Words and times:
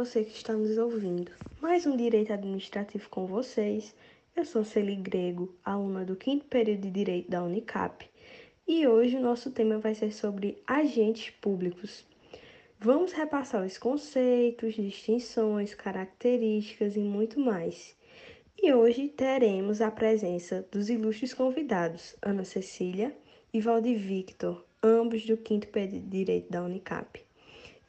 você 0.00 0.24
que 0.24 0.34
está 0.34 0.54
nos 0.54 0.78
ouvindo. 0.78 1.30
Mais 1.60 1.84
um 1.84 1.94
Direito 1.94 2.32
Administrativo 2.32 3.06
com 3.10 3.26
vocês. 3.26 3.94
Eu 4.34 4.46
sou 4.46 4.64
Celi 4.64 4.96
Grego, 4.96 5.54
aluna 5.62 6.06
do 6.06 6.16
quinto 6.16 6.46
período 6.46 6.80
de 6.80 6.90
Direito 6.90 7.30
da 7.30 7.42
Unicap, 7.42 8.08
e 8.66 8.86
hoje 8.86 9.18
o 9.18 9.20
nosso 9.20 9.50
tema 9.50 9.78
vai 9.78 9.94
ser 9.94 10.10
sobre 10.10 10.56
agentes 10.66 11.28
públicos. 11.28 12.02
Vamos 12.78 13.12
repassar 13.12 13.62
os 13.62 13.76
conceitos, 13.76 14.74
distinções, 14.74 15.74
características 15.74 16.96
e 16.96 17.00
muito 17.00 17.38
mais. 17.38 17.94
E 18.56 18.72
hoje 18.72 19.06
teremos 19.06 19.82
a 19.82 19.90
presença 19.90 20.66
dos 20.72 20.88
ilustres 20.88 21.34
convidados 21.34 22.16
Ana 22.22 22.46
Cecília 22.46 23.14
e 23.52 23.60
Valdir 23.60 23.98
Victor, 23.98 24.64
ambos 24.82 25.26
do 25.26 25.36
quinto 25.36 25.68
período 25.68 26.04
de 26.04 26.08
Direito 26.08 26.50
da 26.50 26.62
Unicap. 26.62 27.22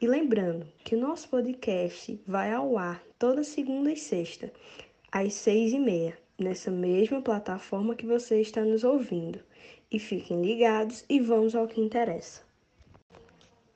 E 0.01 0.07
lembrando 0.07 0.65
que 0.83 0.95
o 0.95 0.99
nosso 0.99 1.29
podcast 1.29 2.19
vai 2.25 2.51
ao 2.51 2.75
ar 2.75 3.03
toda 3.19 3.43
segunda 3.43 3.91
e 3.91 3.95
sexta, 3.95 4.51
às 5.11 5.35
seis 5.35 5.73
e 5.73 5.77
meia, 5.77 6.17
nessa 6.39 6.71
mesma 6.71 7.21
plataforma 7.21 7.93
que 7.93 8.07
você 8.07 8.41
está 8.41 8.65
nos 8.65 8.83
ouvindo. 8.83 9.37
E 9.91 9.99
fiquem 9.99 10.41
ligados 10.41 11.05
e 11.07 11.19
vamos 11.19 11.53
ao 11.53 11.67
que 11.67 11.79
interessa. 11.79 12.41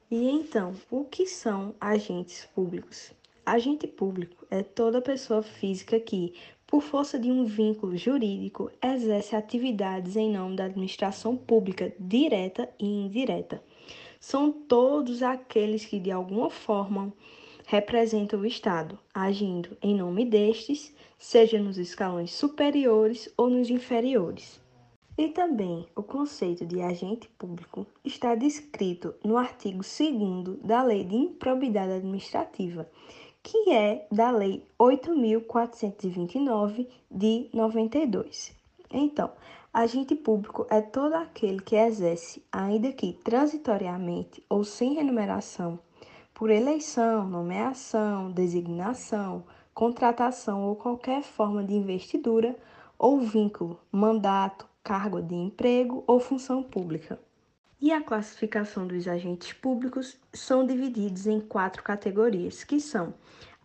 E 0.09 0.27
então, 0.27 0.73
o 0.89 1.03
que 1.03 1.27
são 1.27 1.75
agentes 1.79 2.49
públicos? 2.55 3.11
Agente 3.45 3.85
público 3.85 4.47
é 4.49 4.63
toda 4.63 5.03
pessoa 5.03 5.43
física 5.43 5.99
que, 5.99 6.33
por 6.65 6.81
força 6.81 7.19
de 7.19 7.31
um 7.31 7.45
vínculo 7.45 7.95
jurídico, 7.95 8.71
exerce 8.83 9.35
atividades 9.35 10.15
em 10.15 10.31
nome 10.31 10.55
da 10.55 10.65
administração 10.65 11.37
pública 11.37 11.93
direta 11.99 12.67
e 12.79 12.85
indireta 12.87 13.61
são 14.25 14.51
todos 14.51 15.21
aqueles 15.21 15.85
que 15.85 15.99
de 15.99 16.09
alguma 16.09 16.49
forma 16.49 17.13
representam 17.67 18.39
o 18.39 18.45
Estado, 18.45 18.97
agindo 19.13 19.77
em 19.83 19.95
nome 19.95 20.25
destes, 20.25 20.91
seja 21.15 21.59
nos 21.59 21.77
escalões 21.77 22.33
superiores 22.33 23.31
ou 23.37 23.51
nos 23.51 23.69
inferiores. 23.69 24.59
E 25.15 25.29
também 25.29 25.85
o 25.95 26.01
conceito 26.01 26.65
de 26.65 26.81
agente 26.81 27.29
público 27.37 27.85
está 28.03 28.33
descrito 28.33 29.13
no 29.23 29.37
artigo 29.37 29.83
2 29.83 30.57
da 30.63 30.81
Lei 30.81 31.03
de 31.03 31.15
Improbidade 31.15 31.91
Administrativa, 31.91 32.89
que 33.43 33.69
é 33.69 34.07
da 34.11 34.31
Lei 34.31 34.65
8.429 34.79 36.87
de 37.11 37.47
92. 37.53 38.55
Então, 38.91 39.29
Agente 39.77 40.15
público 40.15 40.65
é 40.69 40.79
todo 40.79 41.15
aquele 41.15 41.59
que 41.59 41.75
exerce, 41.75 42.41
ainda 42.49 42.93
que 42.93 43.11
transitoriamente 43.11 44.41
ou 44.47 44.63
sem 44.63 44.93
remuneração, 44.93 45.77
por 46.33 46.49
eleição, 46.49 47.27
nomeação, 47.27 48.31
designação, 48.31 49.43
contratação 49.73 50.63
ou 50.63 50.77
qualquer 50.77 51.23
forma 51.23 51.61
de 51.61 51.73
investidura 51.73 52.55
ou 52.97 53.19
vínculo, 53.19 53.77
mandato, 53.91 54.65
cargo 54.81 55.21
de 55.21 55.35
emprego 55.35 56.05
ou 56.07 56.21
função 56.21 56.63
pública. 56.63 57.19
E 57.81 57.91
a 57.91 58.01
classificação 58.01 58.87
dos 58.87 59.05
agentes 59.09 59.51
públicos 59.51 60.17
são 60.31 60.65
divididos 60.65 61.27
em 61.27 61.41
quatro 61.41 61.83
categorias, 61.83 62.63
que 62.63 62.79
são 62.79 63.13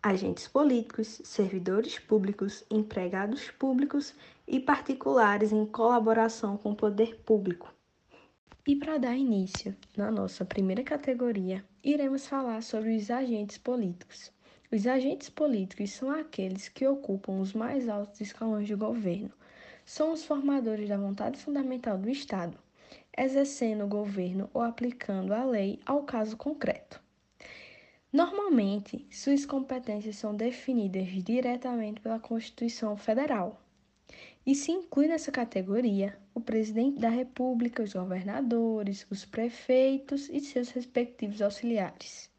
agentes 0.03 0.45
políticos, 0.45 1.21
servidores 1.23 1.99
públicos, 1.99 2.65
empregados 2.69 3.49
públicos 3.51 4.13
e 4.51 4.59
particulares 4.59 5.53
em 5.53 5.65
colaboração 5.65 6.57
com 6.57 6.71
o 6.71 6.75
poder 6.75 7.21
público. 7.21 7.73
E 8.67 8.75
para 8.75 8.97
dar 8.97 9.15
início 9.15 9.73
na 9.95 10.11
nossa 10.11 10.43
primeira 10.43 10.83
categoria, 10.83 11.63
iremos 11.81 12.27
falar 12.27 12.61
sobre 12.61 12.97
os 12.97 13.09
agentes 13.09 13.57
políticos. 13.57 14.29
Os 14.69 14.85
agentes 14.85 15.29
políticos 15.29 15.91
são 15.91 16.11
aqueles 16.11 16.67
que 16.67 16.85
ocupam 16.85 17.39
os 17.39 17.53
mais 17.53 17.87
altos 17.87 18.19
escalões 18.19 18.67
de 18.67 18.75
governo. 18.75 19.31
São 19.85 20.11
os 20.11 20.25
formadores 20.25 20.89
da 20.89 20.97
vontade 20.97 21.39
fundamental 21.39 21.97
do 21.97 22.09
Estado, 22.09 22.57
exercendo 23.17 23.85
o 23.85 23.87
governo 23.87 24.49
ou 24.53 24.61
aplicando 24.61 25.33
a 25.33 25.45
lei 25.45 25.79
ao 25.85 26.03
caso 26.03 26.35
concreto. 26.35 27.01
Normalmente, 28.11 29.07
suas 29.09 29.45
competências 29.45 30.17
são 30.17 30.35
definidas 30.35 31.07
diretamente 31.23 32.01
pela 32.01 32.19
Constituição 32.19 32.97
Federal, 32.97 33.57
e 34.45 34.55
se 34.55 34.71
inclui 34.71 35.07
nessa 35.07 35.31
categoria 35.31 36.17
o 36.33 36.41
presidente 36.41 36.99
da 36.99 37.09
República, 37.09 37.83
os 37.83 37.93
governadores, 37.93 39.05
os 39.09 39.25
prefeitos 39.25 40.29
e 40.29 40.39
seus 40.39 40.69
respectivos 40.69 41.41
auxiliares. 41.41 42.29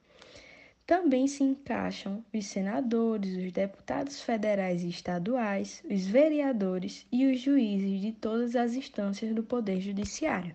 Também 0.84 1.28
se 1.28 1.44
encaixam 1.44 2.24
os 2.34 2.46
senadores, 2.46 3.36
os 3.36 3.52
deputados 3.52 4.20
federais 4.20 4.82
e 4.82 4.88
estaduais, 4.88 5.82
os 5.88 6.04
vereadores 6.04 7.06
e 7.10 7.26
os 7.26 7.40
juízes 7.40 8.00
de 8.00 8.12
todas 8.12 8.56
as 8.56 8.74
instâncias 8.74 9.34
do 9.34 9.42
Poder 9.42 9.80
Judiciário. 9.80 10.54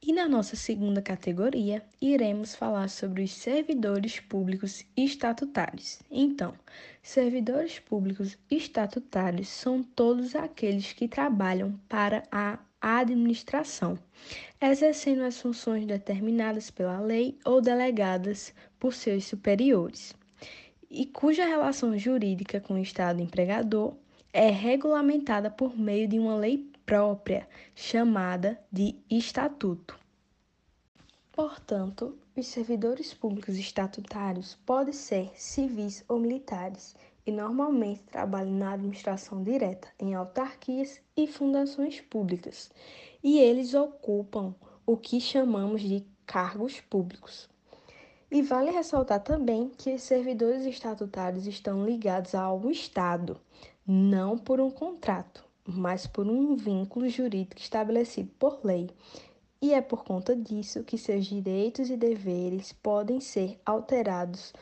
E 0.00 0.12
na 0.12 0.28
nossa 0.28 0.54
segunda 0.54 1.02
categoria, 1.02 1.82
iremos 2.00 2.54
falar 2.54 2.88
sobre 2.88 3.24
os 3.24 3.32
servidores 3.32 4.20
públicos 4.20 4.86
estatutários. 4.96 5.98
Então, 6.08 6.54
servidores 7.02 7.80
públicos 7.80 8.38
estatutários 8.48 9.48
são 9.48 9.82
todos 9.82 10.36
aqueles 10.36 10.92
que 10.92 11.08
trabalham 11.08 11.78
para 11.88 12.22
a 12.30 12.60
administração, 12.80 13.98
exercendo 14.60 15.22
as 15.22 15.40
funções 15.40 15.84
determinadas 15.84 16.70
pela 16.70 17.00
lei 17.00 17.36
ou 17.44 17.60
delegadas 17.60 18.54
por 18.78 18.94
seus 18.94 19.24
superiores, 19.24 20.14
e 20.88 21.06
cuja 21.06 21.44
relação 21.44 21.98
jurídica 21.98 22.60
com 22.60 22.74
o 22.74 22.78
Estado 22.78 23.20
empregador 23.20 23.94
é 24.32 24.48
regulamentada 24.48 25.50
por 25.50 25.76
meio 25.76 26.06
de 26.06 26.20
uma 26.20 26.36
lei 26.36 26.70
própria, 26.88 27.46
chamada 27.74 28.58
de 28.72 28.96
estatuto. 29.10 29.94
Portanto, 31.30 32.16
os 32.34 32.46
servidores 32.46 33.12
públicos 33.12 33.58
estatutários 33.58 34.54
podem 34.64 34.94
ser 34.94 35.30
civis 35.34 36.02
ou 36.08 36.18
militares 36.18 36.96
e 37.26 37.30
normalmente 37.30 38.04
trabalham 38.04 38.54
na 38.54 38.72
administração 38.72 39.42
direta, 39.42 39.88
em 40.00 40.14
autarquias 40.14 40.98
e 41.14 41.26
fundações 41.26 42.00
públicas, 42.00 42.70
e 43.22 43.38
eles 43.38 43.74
ocupam 43.74 44.54
o 44.86 44.96
que 44.96 45.20
chamamos 45.20 45.82
de 45.82 46.06
cargos 46.24 46.80
públicos. 46.80 47.50
E 48.30 48.40
vale 48.40 48.70
ressaltar 48.70 49.22
também 49.22 49.68
que 49.76 49.92
os 49.92 50.00
servidores 50.00 50.64
estatutários 50.64 51.46
estão 51.46 51.84
ligados 51.84 52.34
ao 52.34 52.70
Estado, 52.70 53.38
não 53.86 54.38
por 54.38 54.58
um 54.58 54.70
contrato 54.70 55.47
mas 55.70 56.06
por 56.06 56.26
um 56.26 56.56
vínculo 56.56 57.08
jurídico 57.10 57.60
estabelecido 57.60 58.30
por 58.38 58.64
lei. 58.64 58.88
E 59.60 59.74
é 59.74 59.82
por 59.82 60.02
conta 60.02 60.34
disso 60.34 60.82
que 60.82 60.96
seus 60.96 61.26
direitos 61.26 61.90
e 61.90 61.96
deveres 61.96 62.72
podem 62.72 63.20
ser 63.20 63.60
alterados 63.66 64.54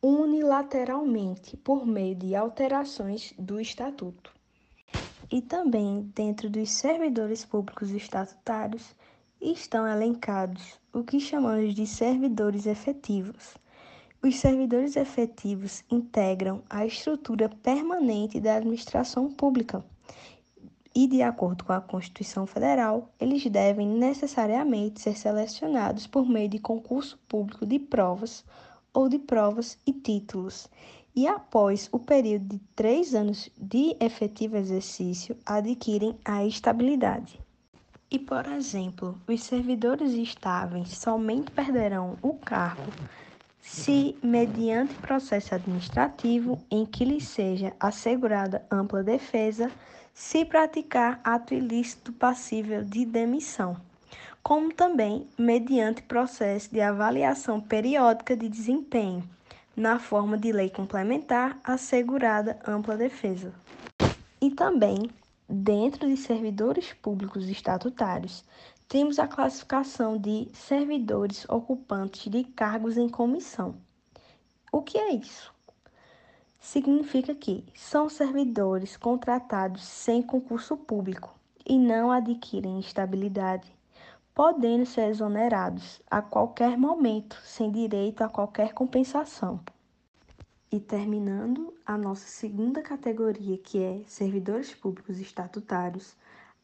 unilateralmente 0.00 1.56
por 1.56 1.84
meio 1.84 2.14
de 2.14 2.36
alterações 2.36 3.34
do 3.36 3.60
Estatuto. 3.60 4.32
E 5.30 5.40
também 5.40 6.12
dentro 6.14 6.48
dos 6.48 6.70
servidores 6.70 7.44
públicos 7.44 7.90
estatutários 7.90 8.94
estão 9.40 9.86
elencados 9.86 10.78
o 10.92 11.02
que 11.02 11.18
chamamos 11.18 11.74
de 11.74 11.86
servidores 11.86 12.66
efetivos. 12.66 13.56
Os 14.22 14.38
servidores 14.38 14.94
efetivos 14.94 15.82
integram 15.90 16.62
a 16.70 16.86
estrutura 16.86 17.48
permanente 17.48 18.38
da 18.38 18.56
administração 18.56 19.32
pública 19.32 19.84
e, 20.94 21.06
de 21.06 21.22
acordo 21.22 21.64
com 21.64 21.72
a 21.72 21.80
Constituição 21.80 22.46
Federal, 22.46 23.08
eles 23.18 23.44
devem 23.46 23.86
necessariamente 23.86 25.00
ser 25.00 25.16
selecionados 25.16 26.06
por 26.06 26.28
meio 26.28 26.48
de 26.48 26.58
concurso 26.58 27.18
público 27.28 27.64
de 27.64 27.78
provas 27.78 28.44
ou 28.92 29.08
de 29.08 29.18
provas 29.18 29.78
e 29.86 29.92
títulos, 29.92 30.68
e 31.14 31.26
após 31.26 31.88
o 31.92 31.98
período 31.98 32.46
de 32.46 32.58
três 32.74 33.14
anos 33.14 33.50
de 33.56 33.96
efetivo 34.00 34.56
exercício, 34.56 35.36
adquirem 35.46 36.16
a 36.24 36.44
estabilidade. 36.44 37.40
E, 38.10 38.18
por 38.18 38.46
exemplo, 38.46 39.18
os 39.26 39.42
servidores 39.42 40.12
estáveis 40.12 40.90
somente 40.98 41.50
perderão 41.50 42.18
o 42.20 42.34
cargo 42.34 42.92
se, 43.62 44.16
mediante 44.22 44.92
processo 44.94 45.54
administrativo 45.54 46.60
em 46.70 46.84
que 46.84 47.04
lhes 47.04 47.28
seja 47.28 47.72
assegurada 47.78 48.66
ampla 48.70 49.02
defesa, 49.02 49.70
se 50.14 50.44
praticar 50.44 51.20
ato 51.24 51.54
ilícito 51.54 52.12
passível 52.12 52.84
de 52.84 53.04
demissão, 53.04 53.76
como 54.42 54.72
também 54.72 55.26
mediante 55.38 56.02
processo 56.02 56.70
de 56.70 56.80
avaliação 56.80 57.60
periódica 57.60 58.36
de 58.36 58.48
desempenho, 58.48 59.22
na 59.76 59.98
forma 59.98 60.36
de 60.36 60.52
lei 60.52 60.68
complementar 60.68 61.58
assegurada 61.64 62.58
ampla 62.66 62.96
defesa. 62.96 63.54
E 64.40 64.50
também, 64.50 65.10
dentro 65.48 66.06
de 66.06 66.16
servidores 66.16 66.92
públicos 66.92 67.48
estatutários, 67.48 68.44
temos 68.88 69.18
a 69.18 69.26
classificação 69.26 70.18
de 70.18 70.48
servidores 70.52 71.48
ocupantes 71.48 72.30
de 72.30 72.44
cargos 72.44 72.98
em 72.98 73.08
comissão. 73.08 73.76
O 74.70 74.82
que 74.82 74.98
é 74.98 75.14
isso? 75.14 75.51
Significa 76.62 77.34
que 77.34 77.64
são 77.74 78.08
servidores 78.08 78.96
contratados 78.96 79.82
sem 79.82 80.22
concurso 80.22 80.76
público 80.76 81.34
e 81.66 81.76
não 81.76 82.12
adquirem 82.12 82.78
estabilidade, 82.78 83.66
podendo 84.32 84.86
ser 84.86 85.08
exonerados 85.08 86.00
a 86.08 86.22
qualquer 86.22 86.78
momento, 86.78 87.36
sem 87.42 87.68
direito 87.72 88.22
a 88.22 88.28
qualquer 88.28 88.72
compensação. 88.74 89.60
E 90.70 90.78
terminando 90.78 91.74
a 91.84 91.98
nossa 91.98 92.28
segunda 92.28 92.80
categoria, 92.80 93.58
que 93.58 93.82
é 93.82 94.04
servidores 94.06 94.72
públicos 94.72 95.18
estatutários, 95.18 96.16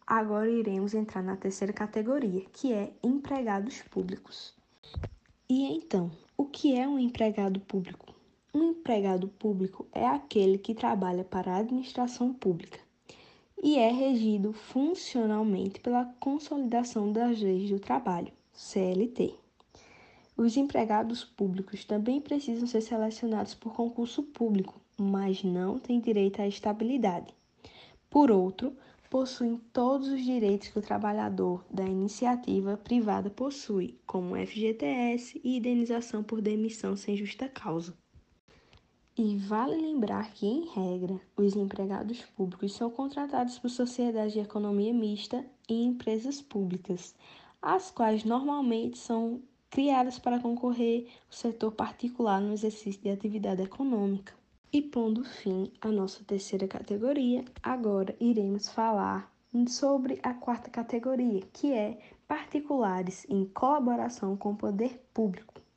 agora 0.07 0.49
iremos 0.49 0.95
entrar 0.95 1.25
na 1.25 1.37
terceira 1.37 1.73
categoria, 1.73 2.47
que 2.53 2.73
é 2.73 2.93
empregados 3.03 3.83
públicos. 3.83 4.55
E 5.49 5.77
então, 5.77 6.09
o 6.37 6.45
que 6.45 6.79
é 6.79 6.87
um 6.87 7.01
empregado 7.01 7.59
público? 7.59 8.18
Um 8.61 8.71
empregado 8.71 9.29
público 9.29 9.87
é 9.93 10.05
aquele 10.05 10.59
que 10.59 10.75
trabalha 10.75 11.23
para 11.23 11.53
a 11.53 11.59
administração 11.59 12.35
pública 12.35 12.81
e 13.63 13.79
é 13.79 13.89
regido 13.89 14.53
funcionalmente 14.53 15.79
pela 15.79 16.05
Consolidação 16.19 17.13
das 17.13 17.41
Leis 17.41 17.71
do 17.71 17.79
Trabalho, 17.79 18.33
CLT. 18.53 19.33
Os 20.37 20.57
empregados 20.57 21.23
públicos 21.23 21.85
também 21.85 22.21
precisam 22.21 22.67
ser 22.67 22.81
selecionados 22.81 23.55
por 23.55 23.73
concurso 23.75 24.25
público, 24.25 24.81
mas 24.97 25.45
não 25.45 25.79
têm 25.79 26.01
direito 26.01 26.43
à 26.43 26.49
estabilidade. 26.49 27.33
Por 28.11 28.29
outro, 28.29 28.77
possuem 29.09 29.61
todos 29.73 30.09
os 30.09 30.25
direitos 30.25 30.67
que 30.67 30.81
o 30.81 30.83
trabalhador 30.83 31.65
da 31.71 31.85
iniciativa 31.85 32.77
privada 32.77 33.31
possui, 33.31 34.01
como 34.05 34.35
FGTS 34.35 35.41
e 35.45 35.59
indenização 35.59 36.25
por 36.25 36.41
demissão 36.41 36.97
sem 36.97 37.17
justa 37.17 37.49
causa. 37.49 37.97
E 39.21 39.37
vale 39.37 39.75
lembrar 39.75 40.31
que, 40.33 40.47
em 40.47 40.69
regra, 40.69 41.21
os 41.37 41.57
empregados 41.57 42.23
públicos 42.37 42.73
são 42.73 42.89
contratados 42.89 43.59
por 43.59 43.69
sociedades 43.69 44.33
de 44.33 44.39
economia 44.39 44.95
mista 44.95 45.45
e 45.69 45.83
empresas 45.83 46.41
públicas, 46.41 47.17
as 47.61 47.91
quais 47.91 48.23
normalmente 48.23 48.97
são 48.97 49.43
criadas 49.69 50.21
para 50.21 50.39
concorrer 50.39 51.09
ao 51.27 51.33
setor 51.33 51.73
particular 51.73 52.41
no 52.41 52.53
exercício 52.53 53.03
de 53.03 53.11
atividade 53.11 53.61
econômica. 53.61 54.33
E 54.73 54.81
pondo 54.81 55.25
fim 55.25 55.73
à 55.81 55.89
nossa 55.89 56.23
terceira 56.23 56.69
categoria, 56.69 57.45
agora 57.61 58.15
iremos 58.21 58.69
falar 58.69 59.35
sobre 59.67 60.21
a 60.23 60.33
quarta 60.33 60.71
categoria, 60.71 61.43
que 61.53 61.73
é 61.73 61.99
particulares 62.29 63.27
em 63.29 63.45
colaboração 63.47 64.37
com 64.37 64.53
o 64.53 64.57
poder 64.57 65.03
público. 65.13 65.68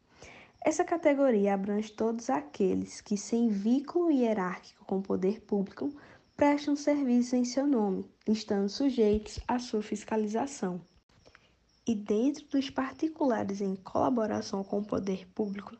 Essa 0.63 0.83
categoria 0.83 1.55
abrange 1.55 1.91
todos 1.91 2.29
aqueles 2.29 3.01
que, 3.01 3.17
sem 3.17 3.49
vínculo 3.49 4.11
hierárquico 4.11 4.85
com 4.85 4.99
o 4.99 5.01
poder 5.01 5.41
público, 5.41 5.91
prestam 6.37 6.75
serviços 6.75 7.33
em 7.33 7.43
seu 7.43 7.65
nome, 7.65 8.05
estando 8.27 8.69
sujeitos 8.69 9.39
à 9.47 9.57
sua 9.57 9.81
fiscalização. 9.81 10.79
E 11.85 11.95
dentro 11.95 12.47
dos 12.47 12.69
particulares 12.69 13.59
em 13.59 13.75
colaboração 13.75 14.63
com 14.63 14.79
o 14.79 14.85
poder 14.85 15.27
público, 15.33 15.75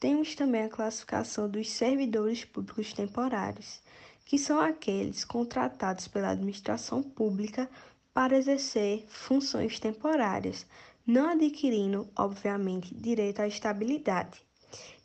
temos 0.00 0.34
também 0.34 0.64
a 0.64 0.68
classificação 0.68 1.48
dos 1.48 1.70
servidores 1.70 2.44
públicos 2.44 2.92
temporários, 2.92 3.80
que 4.24 4.36
são 4.36 4.60
aqueles 4.60 5.24
contratados 5.24 6.08
pela 6.08 6.30
administração 6.30 7.04
pública 7.04 7.70
para 8.12 8.36
exercer 8.36 9.04
funções 9.08 9.78
temporárias, 9.78 10.66
não 11.06 11.30
adquirindo, 11.30 12.08
obviamente, 12.16 12.94
direito 12.94 13.40
à 13.40 13.46
estabilidade. 13.46 14.40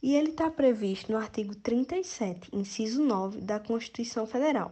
E 0.02 0.16
ele 0.16 0.30
está 0.30 0.50
previsto 0.50 1.12
no 1.12 1.18
artigo 1.18 1.54
37, 1.56 2.50
inciso 2.54 3.04
9 3.04 3.42
da 3.42 3.60
Constituição 3.60 4.26
Federal, 4.26 4.72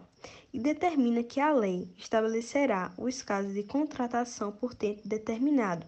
e 0.53 0.59
determina 0.59 1.21
que 1.21 1.39
a 1.39 1.51
lei 1.51 1.91
estabelecerá 1.97 2.93
os 2.97 3.21
casos 3.21 3.53
de 3.53 3.63
contratação 3.63 4.51
por 4.51 4.73
tempo 4.73 5.01
determinado 5.05 5.85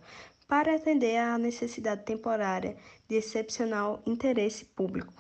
para 0.48 0.76
atender 0.76 1.18
à 1.18 1.38
necessidade 1.38 2.04
temporária 2.04 2.76
de 3.08 3.16
excepcional 3.16 4.02
interesse 4.06 4.66
público. 4.66 5.14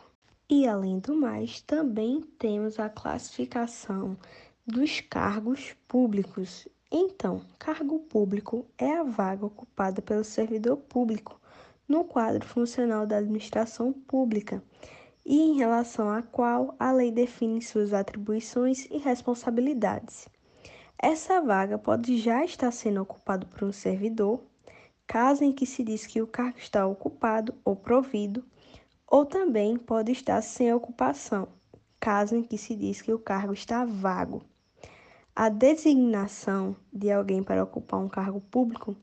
E 0.49 0.67
além 0.67 0.99
do 0.99 1.15
mais, 1.15 1.61
também 1.61 2.21
temos 2.37 2.79
a 2.79 2.89
classificação 2.89 4.17
dos 4.65 4.99
cargos 5.01 5.75
públicos 5.87 6.67
então, 6.91 7.41
cargo 7.59 7.99
público 7.99 8.65
é 8.75 8.93
a 8.93 9.03
vaga 9.03 9.45
ocupada 9.45 10.01
pelo 10.01 10.23
servidor 10.23 10.77
público 10.77 11.39
no 11.87 12.03
quadro 12.03 12.43
funcional 12.43 13.05
da 13.05 13.17
administração 13.17 13.93
pública 13.93 14.63
e 15.23 15.39
em 15.39 15.57
relação 15.57 16.09
à 16.09 16.23
qual 16.23 16.75
a 16.79 16.91
lei 16.91 17.11
define 17.11 17.61
suas 17.61 17.93
atribuições 17.93 18.85
e 18.85 18.97
responsabilidades. 18.97 20.27
Essa 20.97 21.39
vaga 21.39 21.77
pode 21.77 22.17
já 22.17 22.43
estar 22.43 22.71
sendo 22.71 23.01
ocupada 23.01 23.45
por 23.45 23.63
um 23.63 23.71
servidor, 23.71 24.41
caso 25.05 25.43
em 25.43 25.51
que 25.51 25.67
se 25.67 25.83
diz 25.83 26.07
que 26.07 26.21
o 26.21 26.27
cargo 26.27 26.57
está 26.57 26.87
ocupado 26.87 27.53
ou 27.63 27.75
provido, 27.75 28.43
ou 29.07 29.25
também 29.25 29.77
pode 29.77 30.11
estar 30.11 30.41
sem 30.41 30.73
ocupação, 30.73 31.47
caso 31.99 32.35
em 32.35 32.43
que 32.43 32.57
se 32.57 32.75
diz 32.75 32.99
que 32.99 33.13
o 33.13 33.19
cargo 33.19 33.53
está 33.53 33.85
vago. 33.85 34.43
A 35.41 35.47
designação 35.47 36.75
de 36.91 37.09
alguém 37.09 37.41
para 37.41 37.63
ocupar 37.63 37.97
um 38.01 38.09
cargo 38.09 38.41
público 38.41 38.93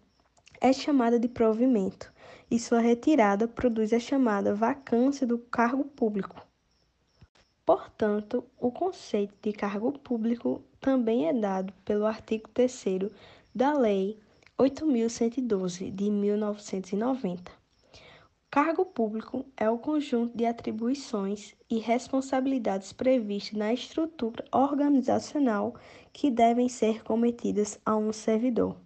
é 0.60 0.70
chamada 0.70 1.18
de 1.18 1.28
provimento, 1.28 2.12
e 2.50 2.58
sua 2.58 2.78
retirada 2.78 3.48
produz 3.48 3.90
a 3.90 3.98
chamada 3.98 4.54
vacância 4.54 5.26
do 5.26 5.38
cargo 5.38 5.82
público. 5.82 6.36
Portanto, 7.64 8.44
o 8.60 8.70
conceito 8.70 9.32
de 9.40 9.50
cargo 9.50 9.98
público 9.98 10.60
também 10.78 11.26
é 11.26 11.32
dado 11.32 11.72
pelo 11.86 12.04
artigo 12.04 12.50
3 12.50 12.84
da 13.54 13.72
Lei 13.72 14.20
8.112 14.58 15.90
de 15.90 16.10
1990. 16.10 17.50
Cargo 18.50 18.86
público 18.86 19.44
é 19.56 19.68
o 19.68 19.78
conjunto 19.78 20.36
de 20.36 20.46
atribuições 20.46 21.54
e 21.68 21.78
responsabilidades 21.78 22.92
previstas 22.92 23.58
na 23.58 23.72
estrutura 23.72 24.44
organizacional 24.50 25.74
que 26.12 26.30
devem 26.30 26.68
ser 26.68 27.02
cometidas 27.02 27.78
a 27.84 27.96
um 27.96 28.12
servidor. 28.12 28.76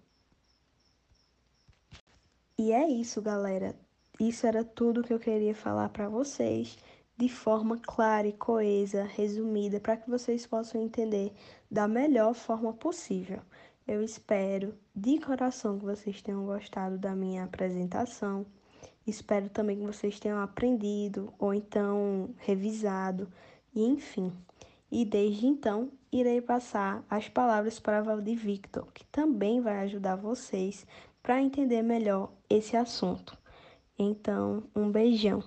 E 2.57 2.71
é 2.71 2.87
isso, 2.87 3.21
galera. 3.21 3.75
Isso 4.19 4.45
era 4.45 4.63
tudo 4.63 5.03
que 5.03 5.13
eu 5.13 5.19
queria 5.19 5.55
falar 5.55 5.89
para 5.89 6.09
vocês 6.09 6.77
de 7.17 7.29
forma 7.29 7.77
clara 7.77 8.27
e 8.27 8.33
coesa, 8.33 9.03
resumida, 9.03 9.79
para 9.79 9.95
que 9.95 10.09
vocês 10.09 10.45
possam 10.45 10.81
entender 10.81 11.31
da 11.69 11.87
melhor 11.87 12.33
forma 12.33 12.73
possível. 12.73 13.41
Eu 13.87 14.03
espero 14.03 14.75
de 14.95 15.19
coração 15.19 15.79
que 15.79 15.85
vocês 15.85 16.21
tenham 16.21 16.45
gostado 16.45 16.97
da 16.97 17.15
minha 17.15 17.43
apresentação. 17.43 18.45
Espero 19.05 19.49
também 19.49 19.79
que 19.79 19.85
vocês 19.85 20.19
tenham 20.19 20.39
aprendido 20.39 21.33
ou 21.39 21.53
então 21.53 22.33
revisado, 22.37 23.27
e 23.73 23.83
enfim. 23.83 24.31
E 24.91 25.05
desde 25.05 25.47
então, 25.47 25.91
irei 26.11 26.41
passar 26.41 27.03
as 27.09 27.27
palavras 27.29 27.79
para 27.79 28.01
Valdir 28.01 28.37
Victor, 28.37 28.87
que 28.93 29.05
também 29.05 29.61
vai 29.61 29.79
ajudar 29.79 30.15
vocês 30.15 30.85
para 31.23 31.41
entender 31.41 31.81
melhor 31.81 32.31
esse 32.49 32.75
assunto. 32.75 33.37
Então, 33.97 34.63
um 34.75 34.91
beijão. 34.91 35.43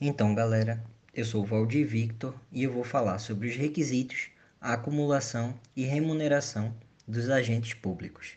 Então, 0.00 0.34
galera, 0.34 0.84
eu 1.14 1.24
sou 1.24 1.42
o 1.42 1.46
Valdir 1.46 1.86
Victor 1.86 2.34
e 2.52 2.62
eu 2.62 2.72
vou 2.72 2.84
falar 2.84 3.18
sobre 3.18 3.48
os 3.48 3.56
requisitos, 3.56 4.28
a 4.60 4.74
acumulação 4.74 5.58
e 5.74 5.84
remuneração 5.84 6.74
dos 7.08 7.30
agentes 7.30 7.72
públicos. 7.72 8.36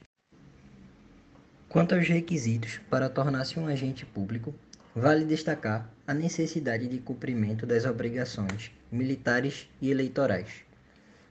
Quanto 1.70 1.94
aos 1.94 2.08
requisitos 2.08 2.80
para 2.90 3.08
tornar-se 3.08 3.60
um 3.60 3.68
agente 3.68 4.04
público, 4.04 4.56
vale 4.96 5.24
destacar 5.24 5.88
a 6.08 6.16
necessidade 6.16 6.88
de 6.88 6.98
cumprimento 6.98 7.64
das 7.68 7.86
obrigações 7.86 8.72
militares 8.92 9.70
e 9.80 9.92
eleitorais, 9.92 10.48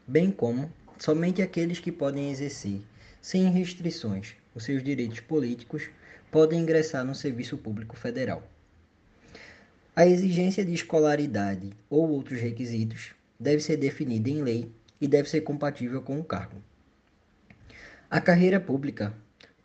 bem 0.06 0.30
como 0.30 0.72
somente 0.96 1.42
aqueles 1.42 1.80
que 1.80 1.90
podem 1.90 2.30
exercer 2.30 2.80
sem 3.20 3.50
restrições 3.50 4.36
os 4.54 4.62
seus 4.62 4.80
direitos 4.80 5.18
políticos 5.18 5.90
podem 6.30 6.60
ingressar 6.60 7.04
no 7.04 7.16
serviço 7.16 7.58
público 7.58 7.96
federal. 7.96 8.48
A 9.96 10.06
exigência 10.06 10.64
de 10.64 10.72
escolaridade 10.72 11.72
ou 11.90 12.08
outros 12.10 12.40
requisitos 12.40 13.10
deve 13.40 13.60
ser 13.60 13.76
definida 13.76 14.30
em 14.30 14.40
lei 14.40 14.72
e 15.00 15.08
deve 15.08 15.28
ser 15.28 15.40
compatível 15.40 16.00
com 16.00 16.20
o 16.20 16.24
cargo. 16.24 16.62
A 18.08 18.20
carreira 18.20 18.60
pública 18.60 19.12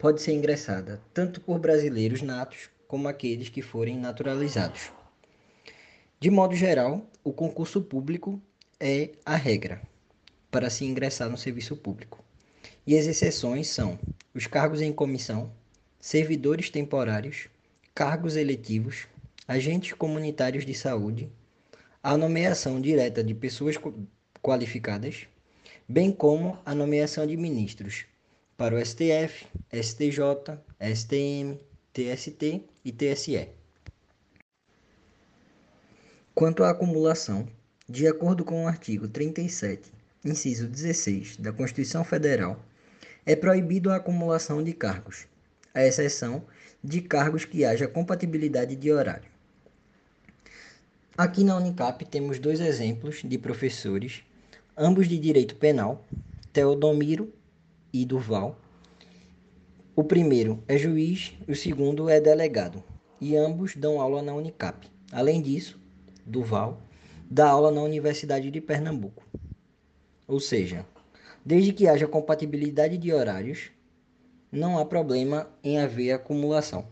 pode 0.03 0.22
ser 0.22 0.33
ingressada 0.33 1.01
tanto 1.13 1.39
por 1.39 1.57
brasileiros 1.60 2.22
natos 2.22 2.69
como 2.89 3.07
aqueles 3.07 3.48
que 3.48 3.62
forem 3.62 3.98
naturalizados. 3.98 4.91
De 6.19 6.29
modo 6.29 6.57
geral, 6.57 7.10
o 7.24 7.31
concurso 7.31 7.81
público 7.81 8.38
é 8.77 9.12
a 9.25 9.38
regra 9.38 9.81
para 10.51 10.69
se 10.69 10.83
ingressar 10.83 11.29
no 11.29 11.38
serviço 11.38 11.77
público. 11.77 12.22
E 12.86 12.98
as 12.98 13.05
exceções 13.05 13.69
são 13.69 13.98
os 14.36 14.45
cargos 14.45 14.81
em 14.81 14.91
comissão, 14.91 15.50
servidores 16.01 16.69
temporários, 16.69 17.48
cargos 17.95 18.36
eletivos, 18.36 19.07
agentes 19.48 19.93
comunitários 19.93 20.65
de 20.65 20.74
saúde, 20.74 21.31
a 22.03 22.17
nomeação 22.17 22.81
direta 22.81 23.24
de 23.24 23.33
pessoas 23.33 23.77
qualificadas, 24.41 25.27
bem 25.88 26.12
como 26.12 26.60
a 26.65 26.75
nomeação 26.75 27.25
de 27.25 27.38
ministros 27.38 28.05
para 28.63 28.75
o 28.77 28.79
STF, 28.79 29.46
STJ, 29.74 30.58
STM, 30.79 31.60
TST 31.91 32.63
e 32.86 32.93
TSE. 32.93 33.50
Quanto 36.34 36.63
à 36.63 36.70
acumulação, 36.70 37.46
de 37.89 38.08
acordo 38.08 38.46
com 38.46 38.63
o 38.63 38.67
artigo 38.70 39.05
37, 39.05 39.91
inciso 40.24 40.65
16 40.65 41.36
da 41.36 41.51
Constituição 41.51 42.05
Federal, 42.05 42.58
é 43.25 43.36
proibido 43.36 43.91
a 43.91 43.98
acumulação 43.98 44.63
de 44.63 44.72
cargos, 44.72 45.27
à 45.74 45.84
exceção 45.84 46.46
de 46.82 47.01
cargos 47.01 47.43
que 47.43 47.65
haja 47.65 47.86
compatibilidade 47.86 48.77
de 48.77 48.93
horário. 48.93 49.29
Aqui 51.17 51.43
na 51.43 51.58
Unicap 51.58 52.05
temos 52.05 52.39
dois 52.39 52.62
exemplos 52.62 53.24
de 53.25 53.38
professores, 53.38 54.24
ambos 54.77 55.10
de 55.10 55.20
direito 55.20 55.58
penal, 55.58 56.08
Teodomiro 56.53 57.42
e 57.93 58.03
Duval. 58.03 58.57
O 59.95 60.03
primeiro 60.03 60.63
é 60.67 60.75
juiz, 60.77 61.38
o 61.47 61.53
segundo 61.53 62.09
é 62.09 62.19
delegado, 62.19 62.83
e 63.21 63.38
ambos 63.38 63.75
dão 63.75 64.01
aula 64.01 64.23
na 64.23 64.33
Unicap. 64.33 64.89
Além 65.12 65.39
disso, 65.39 65.79
Duval 66.25 66.81
dá 67.29 67.47
aula 67.47 67.71
na 67.71 67.81
Universidade 67.81 68.50
de 68.50 68.59
Pernambuco. 68.59 69.23
Ou 70.27 70.39
seja, 70.39 70.85
desde 71.45 71.71
que 71.71 71.88
haja 71.88 72.07
compatibilidade 72.07 72.97
de 72.97 73.13
horários, 73.13 73.69
não 74.51 74.79
há 74.79 74.85
problema 74.85 75.47
em 75.63 75.79
haver 75.79 76.12
acumulação. 76.12 76.88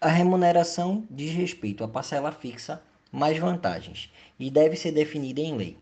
A 0.00 0.08
remuneração 0.08 1.04
diz 1.10 1.32
respeito 1.32 1.82
à 1.82 1.88
parcela 1.88 2.30
fixa 2.30 2.80
mais 3.10 3.38
vantagens 3.38 4.12
e 4.38 4.50
deve 4.50 4.76
ser 4.76 4.92
definida 4.92 5.40
em 5.40 5.56
lei. 5.56 5.78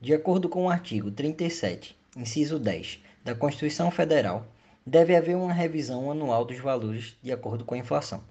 De 0.00 0.14
acordo 0.14 0.48
com 0.48 0.64
o 0.64 0.70
artigo 0.70 1.10
37, 1.10 1.98
inciso 2.16 2.58
10 2.58 3.00
da 3.22 3.34
Constituição 3.34 3.90
Federal, 3.90 4.46
deve 4.86 5.14
haver 5.14 5.36
uma 5.36 5.52
revisão 5.52 6.10
anual 6.10 6.44
dos 6.44 6.58
valores 6.58 7.16
de 7.22 7.30
acordo 7.30 7.64
com 7.64 7.74
a 7.74 7.78
inflação. 7.78 8.24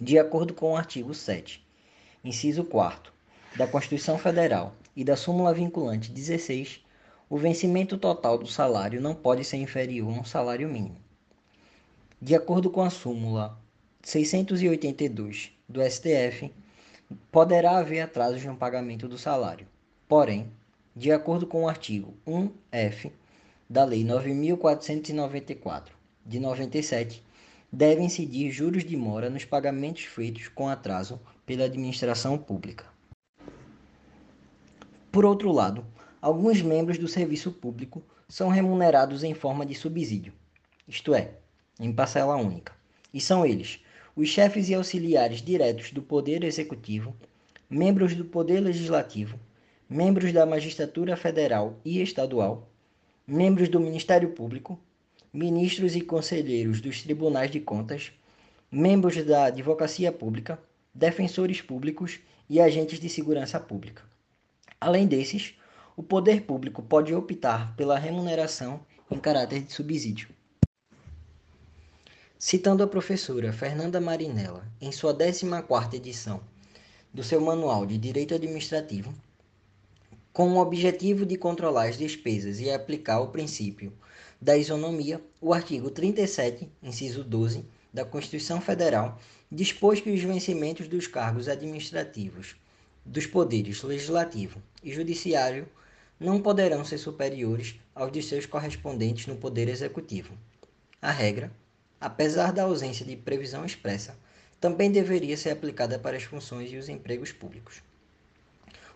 De 0.00 0.18
acordo 0.18 0.54
com 0.54 0.72
o 0.72 0.76
artigo 0.76 1.12
7, 1.12 1.64
inciso 2.24 2.64
4 2.64 3.12
da 3.56 3.66
Constituição 3.66 4.16
Federal 4.16 4.74
e 4.96 5.04
da 5.04 5.16
súmula 5.16 5.52
vinculante 5.52 6.10
16, 6.10 6.82
o 7.28 7.36
vencimento 7.36 7.98
total 7.98 8.38
do 8.38 8.46
salário 8.46 9.00
não 9.00 9.14
pode 9.14 9.44
ser 9.44 9.58
inferior 9.58 10.08
a 10.08 10.20
um 10.20 10.24
salário 10.24 10.68
mínimo. 10.68 10.96
De 12.20 12.34
acordo 12.34 12.70
com 12.70 12.80
a 12.80 12.90
súmula 12.90 13.58
682 14.02 15.52
do 15.68 15.82
STF, 15.82 16.50
poderá 17.30 17.78
haver 17.78 18.00
atrasos 18.00 18.44
no 18.44 18.56
pagamento 18.56 19.06
do 19.06 19.18
salário. 19.18 19.66
Porém, 20.08 20.50
de 20.96 21.10
acordo 21.10 21.46
com 21.46 21.64
o 21.64 21.68
artigo 21.68 22.14
1F 22.24 23.10
da 23.68 23.84
Lei 23.84 24.04
9494 24.04 25.96
de 26.24 26.38
97, 26.38 27.22
devem 27.72 28.06
incidir 28.06 28.52
juros 28.52 28.84
de 28.84 28.96
mora 28.96 29.28
nos 29.28 29.44
pagamentos 29.44 30.04
feitos 30.04 30.46
com 30.46 30.68
atraso 30.68 31.20
pela 31.44 31.64
administração 31.64 32.38
pública. 32.38 32.86
Por 35.10 35.24
outro 35.24 35.50
lado, 35.50 35.84
alguns 36.22 36.62
membros 36.62 36.96
do 36.96 37.08
serviço 37.08 37.50
público 37.50 38.00
são 38.28 38.48
remunerados 38.48 39.24
em 39.24 39.34
forma 39.34 39.66
de 39.66 39.74
subsídio, 39.74 40.32
isto 40.86 41.12
é, 41.14 41.32
em 41.80 41.92
parcela 41.92 42.36
única, 42.36 42.72
e 43.12 43.20
são 43.20 43.44
eles 43.44 43.80
os 44.14 44.28
chefes 44.28 44.68
e 44.68 44.74
auxiliares 44.74 45.42
diretos 45.42 45.90
do 45.90 46.00
Poder 46.00 46.44
Executivo, 46.44 47.16
membros 47.68 48.14
do 48.14 48.24
Poder 48.24 48.60
Legislativo, 48.60 49.38
membros 49.88 50.32
da 50.32 50.46
Magistratura 50.46 51.16
Federal 51.16 51.78
e 51.84 52.00
Estadual, 52.00 52.68
membros 53.26 53.68
do 53.68 53.78
Ministério 53.78 54.30
Público, 54.30 54.78
ministros 55.32 55.94
e 55.94 56.00
conselheiros 56.00 56.80
dos 56.80 57.02
Tribunais 57.02 57.50
de 57.50 57.60
Contas, 57.60 58.12
membros 58.70 59.22
da 59.24 59.46
Advocacia 59.46 60.10
Pública, 60.10 60.58
defensores 60.94 61.60
públicos 61.60 62.20
e 62.48 62.60
agentes 62.60 62.98
de 62.98 63.08
segurança 63.08 63.60
pública. 63.60 64.02
Além 64.80 65.06
desses, 65.06 65.54
o 65.96 66.02
poder 66.02 66.42
público 66.42 66.82
pode 66.82 67.14
optar 67.14 67.74
pela 67.76 67.98
remuneração 67.98 68.80
em 69.10 69.18
caráter 69.18 69.62
de 69.62 69.72
subsídio. 69.72 70.28
Citando 72.38 72.82
a 72.82 72.86
professora 72.86 73.52
Fernanda 73.52 74.00
Marinella 74.00 74.66
em 74.80 74.92
sua 74.92 75.14
14ª 75.14 75.94
edição 75.94 76.40
do 77.12 77.22
seu 77.22 77.40
Manual 77.40 77.86
de 77.86 77.96
Direito 77.96 78.34
Administrativo, 78.34 79.14
com 80.34 80.48
o 80.48 80.58
objetivo 80.58 81.24
de 81.24 81.36
controlar 81.36 81.84
as 81.84 81.96
despesas 81.96 82.58
e 82.58 82.68
aplicar 82.68 83.20
o 83.20 83.28
princípio 83.28 83.92
da 84.40 84.56
isonomia, 84.56 85.22
o 85.40 85.54
artigo 85.54 85.92
37, 85.92 86.68
inciso 86.82 87.22
12 87.22 87.64
da 87.92 88.04
Constituição 88.04 88.60
Federal 88.60 89.16
dispôs 89.48 90.00
que 90.00 90.10
os 90.10 90.20
vencimentos 90.20 90.88
dos 90.88 91.06
cargos 91.06 91.46
administrativos 91.46 92.56
dos 93.06 93.28
poderes 93.28 93.80
legislativo 93.84 94.60
e 94.82 94.92
judiciário 94.92 95.68
não 96.18 96.42
poderão 96.42 96.84
ser 96.84 96.98
superiores 96.98 97.76
aos 97.94 98.10
de 98.10 98.20
seus 98.20 98.44
correspondentes 98.44 99.28
no 99.28 99.36
poder 99.36 99.68
executivo. 99.68 100.36
A 101.00 101.12
regra, 101.12 101.52
apesar 102.00 102.52
da 102.52 102.64
ausência 102.64 103.06
de 103.06 103.14
previsão 103.14 103.64
expressa, 103.64 104.18
também 104.60 104.90
deveria 104.90 105.36
ser 105.36 105.50
aplicada 105.50 105.96
para 105.96 106.16
as 106.16 106.24
funções 106.24 106.72
e 106.72 106.76
os 106.76 106.88
empregos 106.88 107.30
públicos. 107.30 107.84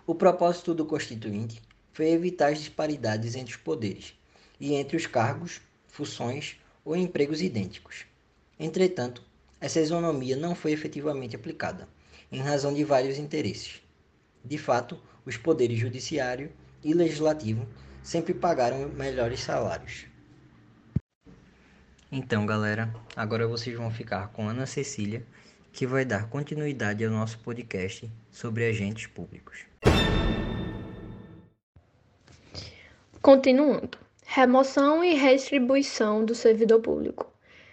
O 0.09 0.15
propósito 0.15 0.73
do 0.73 0.87
Constituinte 0.87 1.61
foi 1.93 2.09
evitar 2.09 2.51
as 2.51 2.61
disparidades 2.61 3.35
entre 3.35 3.53
os 3.53 3.61
poderes 3.61 4.15
e 4.59 4.73
entre 4.73 4.97
os 4.97 5.07
cargos, 5.07 5.61
funções 5.87 6.57
ou 6.83 6.97
empregos 6.97 7.43
idênticos. 7.43 8.07
Entretanto, 8.59 9.23
essa 9.61 9.83
isonomia 9.83 10.35
não 10.35 10.55
foi 10.55 10.73
efetivamente 10.73 11.37
aplicada, 11.37 11.87
em 12.33 12.41
razão 12.41 12.73
de 12.73 12.85
vários 12.85 13.19
interesses. 13.19 13.83
De 14.43 14.57
fato, 14.57 14.99
os 15.27 15.37
poderes 15.37 15.79
judiciário 15.79 16.51
e 16.83 16.95
legislativo 16.95 17.69
sempre 18.03 18.33
pagaram 18.33 18.89
melhores 18.89 19.41
salários. 19.41 20.07
Então, 22.11 22.47
galera, 22.47 22.91
agora 23.15 23.47
vocês 23.47 23.77
vão 23.77 23.91
ficar 23.91 24.29
com 24.29 24.49
Ana 24.49 24.65
Cecília, 24.65 25.23
que 25.71 25.87
vai 25.87 26.07
dar 26.07 26.31
continuidade 26.31 27.05
ao 27.05 27.11
nosso 27.11 27.39
podcast 27.41 28.11
sobre 28.31 28.65
agentes 28.65 29.07
públicos. 29.07 29.68
Continuando. 33.21 33.99
Remoção 34.25 35.05
e 35.05 35.15
restribuição 35.15 36.25
do 36.25 36.35
servidor 36.35 36.81
público. 36.81 37.31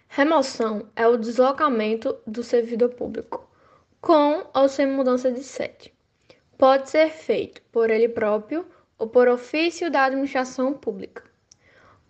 Remoção 0.07 0.89
é 0.95 1.07
o 1.07 1.17
deslocamento 1.17 2.17
do 2.27 2.43
servidor 2.43 2.89
público, 2.89 3.49
com 4.01 4.45
ou 4.53 4.67
sem 4.67 4.87
mudança 4.87 5.31
de 5.31 5.43
sede. 5.43 5.93
Pode 6.57 6.89
ser 6.89 7.09
feito 7.09 7.61
por 7.71 7.89
ele 7.89 8.09
próprio 8.09 8.65
ou 8.97 9.07
por 9.07 9.27
ofício 9.27 9.89
da 9.89 10.05
administração 10.05 10.73
pública. 10.73 11.23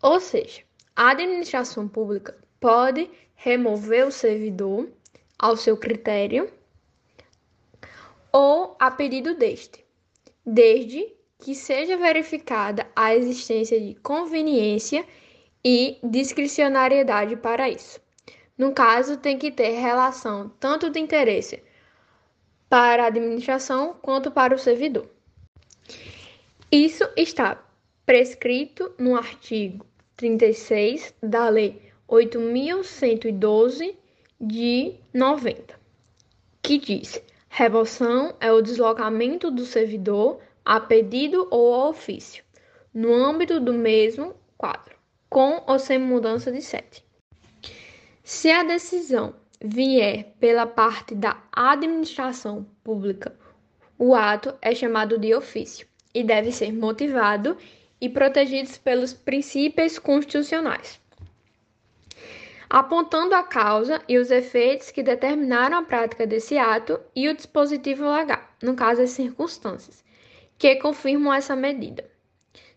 Ou 0.02 0.20
seja, 0.20 0.64
a 0.96 1.12
administração 1.12 1.88
pública 1.88 2.36
pode 2.60 3.10
remover 3.36 4.08
o 4.08 4.12
servidor 4.12 4.90
ao 5.38 5.56
seu 5.56 5.78
critério 5.78 6.52
ou 8.32 8.75
a 8.80 8.90
pedido 8.90 9.36
deste, 9.36 9.85
desde 10.46 11.14
que 11.40 11.56
seja 11.56 11.98
verificada 11.98 12.88
a 12.96 13.16
existência 13.16 13.80
de 13.80 13.96
conveniência 13.96 15.06
e 15.64 15.98
discricionariedade 16.04 17.36
para 17.36 17.70
isso. 17.70 18.00
No 18.58 18.72
caso, 18.72 19.18
tem 19.18 19.38
que 19.38 19.52
ter 19.52 19.72
relação 19.72 20.50
tanto 20.60 20.90
de 20.90 21.00
interesse 21.00 21.62
para 22.70 23.04
a 23.04 23.08
administração 23.08 23.96
quanto 24.02 24.32
para 24.32 24.56
o 24.56 24.60
servidor. 24.60 25.10
Isso 26.72 27.04
está 27.16 27.64
prescrito 28.06 28.94
no 28.98 29.16
artigo 29.16 29.86
36 30.16 31.14
da 31.22 31.50
Lei 31.50 31.82
8.112 32.08 33.96
de 34.40 34.96
90, 35.14 35.80
que 36.62 36.78
diz: 36.78 37.22
remoção 37.58 38.36
é 38.42 38.52
o 38.52 38.62
deslocamento 38.62 39.50
do 39.50 39.66
servidor 39.66 40.42
a 40.66 40.78
pedido 40.78 41.48
ou 41.50 41.74
a 41.74 41.88
ofício, 41.88 42.44
no 42.94 43.14
âmbito 43.14 43.62
do 43.62 43.72
mesmo 43.72 44.36
quadro, 44.58 44.94
com 45.30 45.64
ou 45.66 45.80
sem 45.80 45.98
mudança 45.98 46.52
de 46.52 46.62
sede. 46.62 47.02
Se 48.22 48.52
a 48.52 48.62
decisão 48.62 49.34
vier 49.64 50.36
pela 50.38 50.68
parte 50.68 51.16
da 51.16 51.42
administração 51.50 52.66
pública, 52.84 53.34
o 53.98 54.14
ato 54.14 54.54
é 54.62 54.76
chamado 54.76 55.18
de 55.18 55.34
ofício 55.34 55.88
e 56.14 56.26
deve 56.26 56.52
ser 56.52 56.74
motivado 56.74 57.56
e 58.02 58.10
protegido 58.10 58.70
pelos 58.84 59.14
princípios 59.14 59.98
constitucionais. 59.98 61.00
Apontando 62.69 63.36
a 63.36 63.43
causa 63.43 64.01
e 64.07 64.17
os 64.17 64.31
efeitos 64.31 64.91
que 64.91 65.03
determinaram 65.03 65.77
a 65.77 65.84
prática 65.84 66.25
desse 66.25 66.57
ato 66.57 67.00
e 67.15 67.29
o 67.29 67.36
dispositivo 67.36 68.10
legal, 68.12 68.41
no 68.62 68.75
caso 68.75 69.01
as 69.01 69.12
circunstâncias, 69.12 70.03
que 70.57 70.75
confirmam 70.75 71.34
essa 71.34 71.55
medida, 71.55 72.10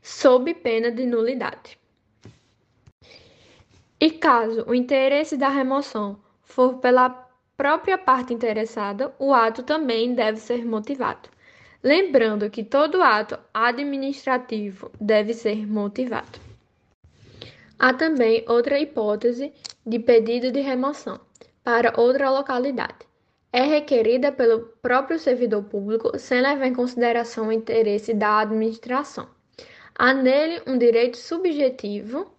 sob 0.02 0.52
pena 0.54 0.90
de 0.90 1.06
nulidade. 1.06 1.78
E 4.00 4.10
caso 4.10 4.64
o 4.66 4.74
interesse 4.74 5.36
da 5.36 5.48
remoção 5.48 6.20
for 6.42 6.78
pela 6.78 7.10
própria 7.56 7.98
parte 7.98 8.32
interessada, 8.32 9.12
o 9.18 9.34
ato 9.34 9.64
também 9.64 10.14
deve 10.14 10.38
ser 10.38 10.64
motivado. 10.64 11.28
Lembrando 11.82 12.50
que 12.50 12.62
todo 12.62 13.02
ato 13.02 13.38
administrativo 13.52 14.90
deve 15.00 15.34
ser 15.34 15.66
motivado. 15.66 16.47
Há 17.78 17.92
também 17.92 18.44
outra 18.48 18.78
hipótese 18.78 19.52
de 19.86 19.98
pedido 19.98 20.50
de 20.50 20.60
remoção 20.60 21.20
para 21.62 21.98
outra 22.00 22.30
localidade. 22.30 23.06
É 23.52 23.62
requerida 23.62 24.32
pelo 24.32 24.60
próprio 24.82 25.18
servidor 25.18 25.64
público 25.64 26.18
sem 26.18 26.40
levar 26.40 26.66
em 26.66 26.74
consideração 26.74 27.48
o 27.48 27.52
interesse 27.52 28.12
da 28.12 28.40
administração. 28.40 29.28
Há 29.94 30.12
nele 30.12 30.62
um 30.66 30.76
direito 30.76 31.16
subjetivo 31.16 32.30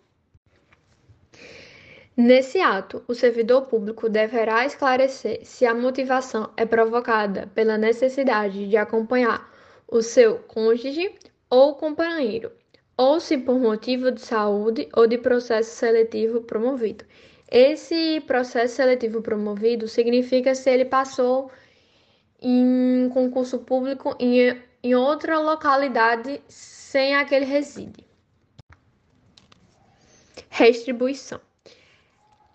Nesse 2.21 2.59
ato, 2.59 3.01
o 3.07 3.15
servidor 3.15 3.67
público 3.67 4.09
deverá 4.09 4.65
esclarecer 4.65 5.39
se 5.45 5.65
a 5.65 5.73
motivação 5.73 6.51
é 6.57 6.65
provocada 6.65 7.49
pela 7.55 7.77
necessidade 7.77 8.67
de 8.67 8.75
acompanhar 8.75 9.49
o 9.87 10.01
seu 10.01 10.39
cônjuge 10.39 11.15
ou 11.49 11.75
companheiro, 11.75 12.51
ou 12.99 13.17
se 13.21 13.37
por 13.37 13.57
motivo 13.57 14.11
de 14.11 14.19
saúde 14.19 14.89
ou 14.93 15.07
de 15.07 15.17
processo 15.17 15.73
seletivo 15.73 16.41
promovido. 16.41 17.05
Esse 17.49 18.19
processo 18.27 18.75
seletivo 18.75 19.21
promovido 19.21 19.87
significa 19.87 20.53
se 20.53 20.69
ele 20.69 20.83
passou 20.83 21.49
em 22.41 23.09
concurso 23.13 23.59
público 23.59 24.13
em, 24.19 24.61
em 24.83 24.95
outra 24.95 25.39
localidade 25.39 26.41
sem 26.49 27.15
aquele 27.15 27.45
reside. 27.45 28.05
Restribuição. 30.49 31.39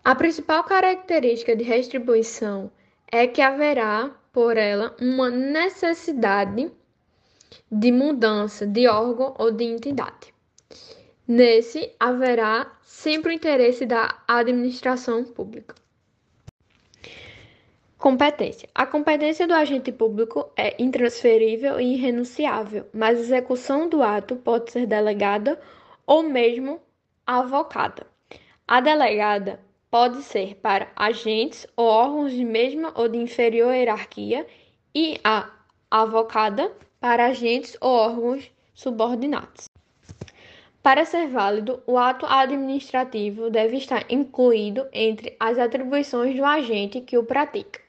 A 0.05 0.15
principal 0.15 0.63
característica 0.65 1.57
de 1.57 1.65
restribuição 1.65 2.71
é 3.11 3.27
que 3.27 3.41
haverá 3.41 4.11
por 4.31 4.59
ela 4.59 4.95
uma 5.01 5.31
necessidade 5.31 6.71
de 7.73 7.91
mudança 7.91 8.67
de 8.67 8.87
órgão 8.87 9.35
ou 9.39 9.51
de 9.51 9.65
entidade. 9.65 10.34
Nesse 11.27 11.91
haverá 11.99 12.71
sempre 12.83 13.31
o 13.31 13.35
interesse 13.35 13.87
da 13.87 14.23
administração 14.29 15.25
pública. 15.25 15.75
Competência. 17.97 18.69
A 18.75 18.85
competência 18.85 19.47
do 19.47 19.55
agente 19.55 19.91
público 19.91 20.53
é 20.55 20.77
intransferível 20.79 21.81
e 21.81 21.95
irrenunciável, 21.95 22.87
mas 22.93 23.17
a 23.17 23.23
execução 23.23 23.89
do 23.89 24.03
ato 24.03 24.37
pode 24.37 24.71
ser 24.71 24.87
delegada 24.87 25.59
ou 26.07 26.23
mesmo 26.23 26.79
avocada. 27.27 28.07
A 28.69 28.83
delegada 28.83 29.59
pode 29.91 30.23
ser 30.23 30.57
para 30.57 30.93
agentes 30.95 31.67
ou 31.75 31.87
órgãos 31.87 32.33
de 32.33 32.45
mesma 32.45 32.93
ou 32.95 33.09
de 33.09 33.17
inferior 33.17 33.73
hierarquia 33.73 34.47
e 34.95 35.19
a 35.25 35.51
avocada 35.91 36.71
para 37.01 37.29
agentes 37.29 37.79
ou 37.81 37.91
órgãos 37.91 38.51
subordinados. 38.75 39.65
Para 40.85 41.07
ser 41.07 41.29
válido, 41.29 41.83
o 41.87 41.97
ato 41.97 42.27
administrativo 42.27 43.49
deve 43.49 43.79
estar 43.79 44.05
incluído 44.11 44.87
entre 44.93 45.35
as 45.41 45.59
atribuições 45.59 46.37
do 46.37 46.45
agente 46.45 47.01
que 47.01 47.17
o 47.17 47.25
pratica. 47.25 47.81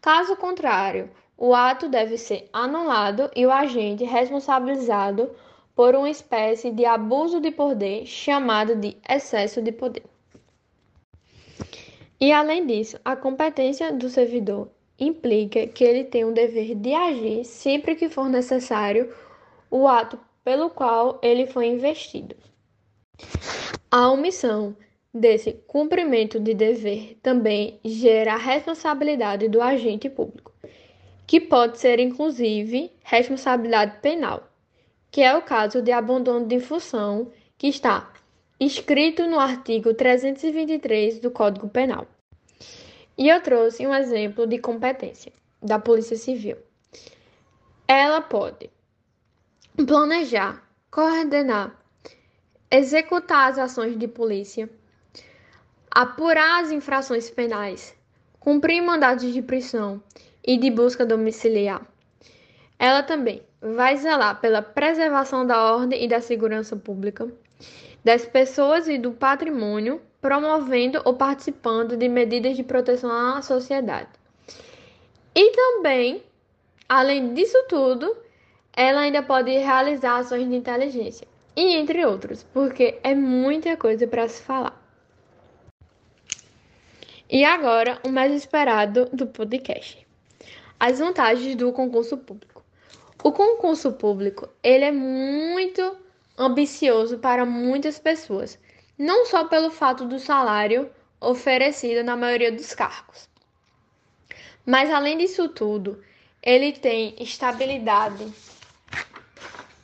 Caso 0.00 0.36
contrário, 0.36 1.10
o 1.36 1.52
ato 1.52 1.88
deve 1.88 2.16
ser 2.16 2.48
anulado 2.52 3.28
e 3.34 3.44
o 3.44 3.50
agente 3.50 4.04
responsabilizado 4.04 5.28
por 5.74 5.96
uma 5.96 6.08
espécie 6.08 6.70
de 6.70 6.84
abuso 6.84 7.40
de 7.40 7.50
poder 7.50 8.06
chamado 8.06 8.76
de 8.76 8.96
excesso 9.08 9.60
de 9.60 9.72
poder. 9.72 10.04
E 12.20 12.30
além 12.30 12.64
disso, 12.64 12.96
a 13.04 13.16
competência 13.16 13.92
do 13.92 14.08
servidor 14.08 14.70
implica 14.96 15.66
que 15.66 15.82
ele 15.82 16.04
tem 16.04 16.24
o 16.24 16.32
dever 16.32 16.76
de 16.76 16.94
agir 16.94 17.44
sempre 17.44 17.96
que 17.96 18.08
for 18.08 18.28
necessário 18.28 19.12
o 19.68 19.88
ato 19.88 20.16
pelo 20.46 20.70
qual 20.70 21.18
ele 21.24 21.44
foi 21.44 21.66
investido. 21.66 22.36
A 23.90 24.08
omissão 24.12 24.76
desse 25.12 25.54
cumprimento 25.66 26.38
de 26.38 26.54
dever 26.54 27.18
também 27.20 27.80
gera 27.84 28.34
a 28.34 28.36
responsabilidade 28.36 29.48
do 29.48 29.60
agente 29.60 30.08
público, 30.08 30.52
que 31.26 31.40
pode 31.40 31.80
ser 31.80 31.98
inclusive 31.98 32.92
responsabilidade 33.02 33.98
penal, 34.00 34.48
que 35.10 35.20
é 35.20 35.36
o 35.36 35.42
caso 35.42 35.82
de 35.82 35.90
abandono 35.90 36.46
de 36.46 36.60
função 36.60 37.32
que 37.58 37.66
está 37.66 38.12
escrito 38.60 39.26
no 39.26 39.40
artigo 39.40 39.94
323 39.94 41.18
do 41.18 41.32
Código 41.32 41.68
Penal. 41.68 42.06
E 43.18 43.28
eu 43.28 43.40
trouxe 43.40 43.84
um 43.84 43.92
exemplo 43.92 44.46
de 44.46 44.58
competência 44.58 45.32
da 45.60 45.80
Polícia 45.80 46.16
Civil. 46.16 46.56
Ela 47.88 48.20
pode 48.20 48.70
planejar, 49.84 50.62
coordenar, 50.90 51.76
executar 52.70 53.50
as 53.50 53.58
ações 53.58 53.98
de 53.98 54.08
polícia, 54.08 54.70
apurar 55.90 56.62
as 56.62 56.70
infrações 56.70 57.28
penais, 57.28 57.94
cumprir 58.40 58.80
mandados 58.80 59.32
de 59.32 59.42
prisão 59.42 60.02
e 60.42 60.56
de 60.56 60.70
busca 60.70 61.04
domiciliar. 61.04 61.86
Ela 62.78 63.02
também 63.02 63.42
vai 63.60 63.96
zelar 63.96 64.40
pela 64.40 64.62
preservação 64.62 65.46
da 65.46 65.74
ordem 65.74 66.04
e 66.04 66.08
da 66.08 66.20
segurança 66.20 66.76
pública, 66.76 67.28
das 68.04 68.24
pessoas 68.24 68.88
e 68.88 68.98
do 68.98 69.12
patrimônio, 69.12 70.00
promovendo 70.20 71.02
ou 71.04 71.14
participando 71.14 71.96
de 71.96 72.08
medidas 72.08 72.56
de 72.56 72.62
proteção 72.62 73.10
à 73.10 73.42
sociedade. 73.42 74.08
E 75.34 75.50
também, 75.50 76.22
além 76.88 77.34
disso 77.34 77.62
tudo, 77.68 78.16
ela 78.76 79.00
ainda 79.00 79.22
pode 79.22 79.50
realizar 79.50 80.18
ações 80.18 80.48
de 80.48 80.54
inteligência, 80.54 81.26
e 81.56 81.74
entre 81.74 82.04
outros, 82.04 82.42
porque 82.42 82.98
é 83.02 83.14
muita 83.14 83.74
coisa 83.76 84.06
para 84.06 84.28
se 84.28 84.42
falar. 84.42 84.80
E 87.28 87.44
agora, 87.44 87.98
o 88.04 88.10
mais 88.10 88.32
esperado 88.32 89.06
do 89.06 89.26
podcast. 89.26 90.06
As 90.78 90.98
vantagens 90.98 91.56
do 91.56 91.72
concurso 91.72 92.18
público. 92.18 92.62
O 93.24 93.32
concurso 93.32 93.94
público, 93.94 94.48
ele 94.62 94.84
é 94.84 94.92
muito 94.92 95.96
ambicioso 96.38 97.18
para 97.18 97.46
muitas 97.46 97.98
pessoas, 97.98 98.58
não 98.98 99.24
só 99.24 99.44
pelo 99.48 99.70
fato 99.70 100.04
do 100.04 100.18
salário 100.18 100.90
oferecido 101.20 102.04
na 102.04 102.16
maioria 102.16 102.52
dos 102.52 102.74
cargos. 102.74 103.28
Mas 104.64 104.90
além 104.90 105.16
disso 105.16 105.48
tudo, 105.48 106.02
ele 106.42 106.72
tem 106.72 107.16
estabilidade, 107.18 108.26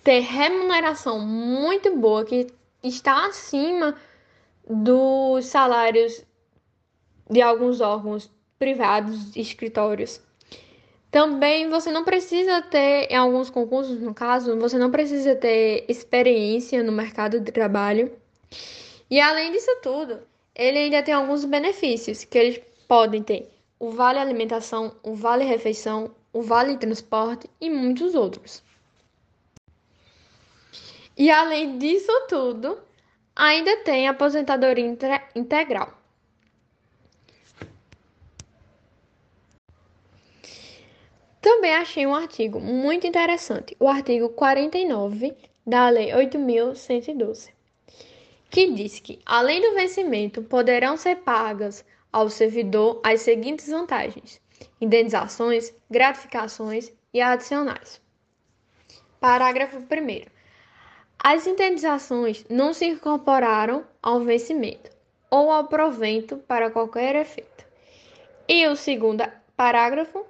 tem 0.02 0.20
remuneração 0.20 1.20
muito 1.20 1.96
boa 1.96 2.24
que 2.24 2.48
está 2.82 3.26
acima 3.26 3.96
dos 4.68 5.46
salários 5.46 6.24
de 7.30 7.40
alguns 7.40 7.80
órgãos 7.80 8.30
privados, 8.58 9.34
escritórios. 9.36 10.20
Também 11.10 11.68
você 11.68 11.90
não 11.90 12.04
precisa 12.04 12.62
ter, 12.62 13.06
em 13.10 13.16
alguns 13.16 13.50
concursos, 13.50 14.00
no 14.00 14.14
caso, 14.14 14.58
você 14.58 14.78
não 14.78 14.90
precisa 14.90 15.36
ter 15.36 15.84
experiência 15.88 16.82
no 16.82 16.90
mercado 16.90 17.38
de 17.38 17.52
trabalho. 17.52 18.10
E 19.10 19.20
além 19.20 19.52
disso 19.52 19.70
tudo, 19.82 20.20
ele 20.54 20.78
ainda 20.78 21.02
tem 21.02 21.14
alguns 21.14 21.44
benefícios 21.44 22.24
que 22.24 22.38
eles 22.38 22.62
podem 22.88 23.22
ter: 23.22 23.50
o 23.78 23.90
vale 23.90 24.18
alimentação, 24.18 24.96
o 25.02 25.14
vale 25.14 25.44
refeição, 25.44 26.10
o 26.32 26.40
vale 26.40 26.78
transporte 26.78 27.48
e 27.60 27.68
muitos 27.68 28.14
outros. 28.14 28.62
E 31.16 31.30
além 31.30 31.78
disso 31.78 32.12
tudo, 32.28 32.78
ainda 33.36 33.78
tem 33.78 34.08
aposentadoria 34.08 34.96
integral. 35.34 36.02
Também 41.40 41.74
achei 41.74 42.06
um 42.06 42.14
artigo 42.14 42.60
muito 42.60 43.04
interessante, 43.06 43.76
o 43.80 43.88
artigo 43.88 44.28
49 44.28 45.34
da 45.66 45.88
Lei 45.88 46.12
8.112, 46.12 47.50
que 48.48 48.70
diz 48.70 49.00
que, 49.00 49.18
além 49.26 49.60
do 49.60 49.74
vencimento, 49.74 50.40
poderão 50.42 50.96
ser 50.96 51.16
pagas 51.16 51.84
ao 52.12 52.30
servidor 52.30 53.00
as 53.02 53.22
seguintes 53.22 53.68
vantagens: 53.68 54.40
indenizações, 54.80 55.74
gratificações 55.90 56.92
e 57.12 57.20
adicionais. 57.20 58.00
Parágrafo 59.18 59.78
1. 59.78 60.41
As 61.24 61.46
indenizações 61.46 62.44
não 62.50 62.72
se 62.72 62.84
incorporaram 62.84 63.84
ao 64.02 64.20
vencimento. 64.20 64.90
ou 65.30 65.50
ao 65.50 65.68
provento 65.68 66.36
para 66.36 66.70
qualquer 66.70 67.16
efeito. 67.16 67.64
E 68.46 68.66
o 68.66 68.76
segundo 68.76 69.24
parágrafo, 69.56 70.26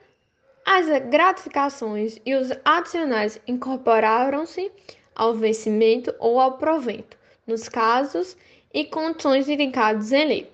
as 0.65 0.87
gratificações 1.09 2.19
e 2.25 2.37
os 2.37 2.51
adicionais 2.65 3.41
incorporaram-se 3.49 4.71
ao 5.13 5.35
vencimento 5.35 6.15
ou 6.21 6.39
ao 6.39 6.57
provento, 6.57 7.17
nos 7.45 7.69
casos 7.69 8.37
e 8.73 8.85
condições 8.85 9.49
indicados 9.49 10.13
em 10.13 10.25
lei. 10.25 10.53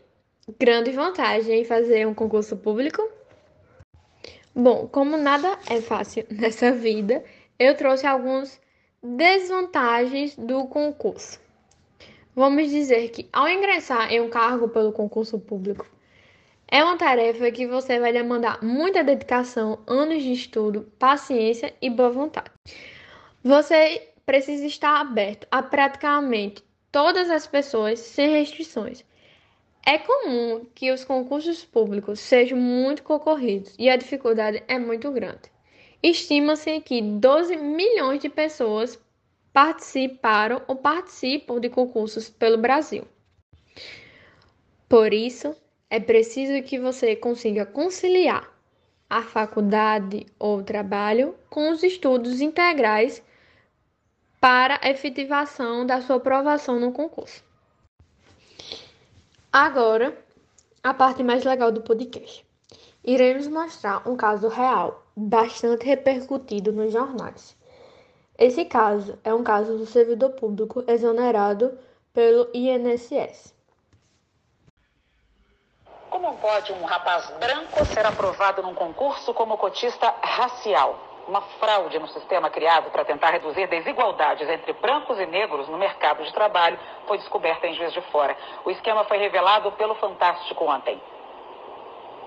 Grande 0.59 0.93
vantagem 0.93 1.61
em 1.61 1.65
fazer 1.65 2.07
um 2.07 2.15
concurso 2.15 2.57
público? 2.57 3.07
Bom, 4.55 4.89
como 4.89 5.17
nada 5.19 5.59
é 5.69 5.83
fácil 5.83 6.25
nessa 6.33 6.73
vida, 6.73 7.23
eu 7.59 7.77
trouxe 7.77 8.07
algumas 8.07 8.59
desvantagens 9.03 10.35
do 10.37 10.67
concurso. 10.67 11.41
Vamos 12.35 12.71
dizer 12.71 13.11
que 13.11 13.29
ao 13.33 13.49
ingressar 13.49 14.13
em 14.13 14.21
um 14.21 14.29
cargo 14.29 14.69
pelo 14.69 14.93
concurso 14.93 15.39
público, 15.39 15.87
é 16.67 16.83
uma 16.83 16.99
tarefa 16.99 17.51
que 17.51 17.67
você 17.67 17.99
vai 17.99 18.13
demandar 18.13 18.63
muita 18.63 19.03
dedicação, 19.05 19.79
anos 19.87 20.23
de 20.23 20.33
estudo, 20.33 20.93
paciência 20.99 21.75
e 21.81 21.89
boa 21.89 22.11
vontade. 22.11 22.51
Você 23.43 24.09
precisa 24.27 24.67
estar 24.67 25.01
aberto 25.01 25.47
a 25.51 25.63
praticamente 25.63 26.63
todas 26.93 27.31
as 27.31 27.47
pessoas 27.47 28.01
sem 28.01 28.31
restrições. 28.31 29.05
É 29.87 29.97
comum 29.97 30.67
que 30.75 30.91
os 30.93 31.05
concursos 31.05 31.65
públicos 31.65 32.21
sejam 32.21 32.59
muito 32.59 33.03
concorridos 33.03 33.75
e 33.79 33.89
a 33.89 33.97
dificuldade 33.97 34.63
é 34.69 34.79
muito 34.79 35.11
grande. 35.11 35.51
Estima-se 36.03 36.81
que 36.81 37.03
12 37.03 37.57
milhões 37.57 38.21
de 38.21 38.29
pessoas 38.29 38.99
participaram 39.53 40.63
ou 40.69 40.77
participam 40.77 41.59
de 41.59 41.69
concursos 41.69 42.29
pelo 42.29 42.59
Brasil. 42.59 43.05
Por 44.89 45.13
isso, 45.13 45.57
é 45.91 45.99
preciso 45.99 46.63
que 46.63 46.79
você 46.79 47.17
consiga 47.17 47.67
conciliar 47.67 48.49
a 49.11 49.23
faculdade 49.23 50.27
ou 50.39 50.63
trabalho 50.63 51.35
com 51.49 51.71
os 51.71 51.83
estudos 51.83 52.41
integrais 52.41 53.23
para 54.41 54.79
a 54.83 54.91
efetivação 54.91 55.85
da 55.85 56.01
sua 56.01 56.17
aprovação 56.17 56.79
no 56.79 56.93
concurso. 56.93 57.43
Agora, 59.53 60.17
a 60.83 60.95
parte 60.95 61.25
mais 61.25 61.43
legal 61.43 61.73
do 61.73 61.81
podcast. 61.81 62.47
Iremos 63.03 63.49
mostrar 63.49 64.07
um 64.09 64.17
caso 64.17 64.49
real, 64.49 65.07
bastante 65.19 65.85
repercutido 65.85 66.73
nos 66.73 66.93
jornais. 66.93 67.57
Esse 68.39 68.65
caso 68.65 69.19
é 69.25 69.35
um 69.35 69.43
caso 69.43 69.77
do 69.77 69.85
servidor 69.85 70.31
público 70.31 70.85
exonerado 70.87 71.77
pelo 72.15 72.49
INSS. 72.55 73.53
Como 76.09 76.37
pode 76.37 76.73
um 76.73 76.85
rapaz 76.85 77.29
branco 77.41 77.85
ser 77.87 78.07
aprovado 78.07 78.63
num 78.63 78.75
concurso 78.75 79.35
como 79.35 79.59
cotista 79.59 80.15
racial? 80.23 80.99
Uma 81.27 81.43
fraude 81.43 81.99
no 81.99 82.09
sistema 82.09 82.49
criado 82.49 82.91
para 82.91 83.05
tentar 83.05 83.31
reduzir 83.31 83.67
desigualdades 83.67 84.49
entre 84.49 84.73
brancos 84.75 85.19
e 85.19 85.27
negros 85.27 85.69
no 85.69 85.77
mercado 85.77 86.23
de 86.25 86.33
trabalho 86.33 86.79
foi 87.07 87.19
descoberta 87.19 87.67
em 87.67 87.75
Juiz 87.75 87.93
de 87.93 88.01
Fora. 88.13 88.37
O 88.65 88.71
esquema 88.71 89.05
foi 89.05 89.19
revelado 89.19 89.71
pelo 89.73 89.97
Fantástico 89.97 90.65
ontem. 90.65 90.99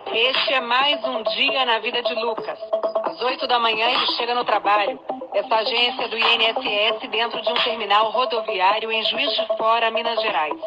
Este 0.08 0.54
é 0.54 0.60
mais 0.60 1.04
um 1.04 1.22
dia 1.24 1.66
na 1.66 1.80
vida 1.80 2.02
de 2.02 2.14
Lucas. 2.16 2.60
Às 3.04 3.22
8 3.22 3.48
da 3.48 3.60
manhã 3.60 3.90
ele 3.90 4.08
chega 4.18 4.34
no 4.34 4.44
trabalho. 4.44 5.00
Essa 5.34 5.56
agência 5.56 6.08
do 6.08 6.18
INSS 6.18 7.10
dentro 7.10 7.42
de 7.42 7.50
um 7.50 7.56
terminal 7.56 8.10
rodoviário 8.12 8.92
em 8.92 9.04
Juiz 9.04 9.32
de 9.34 9.46
Fora, 9.58 9.92
Minas 9.92 10.22
Gerais. 10.22 10.60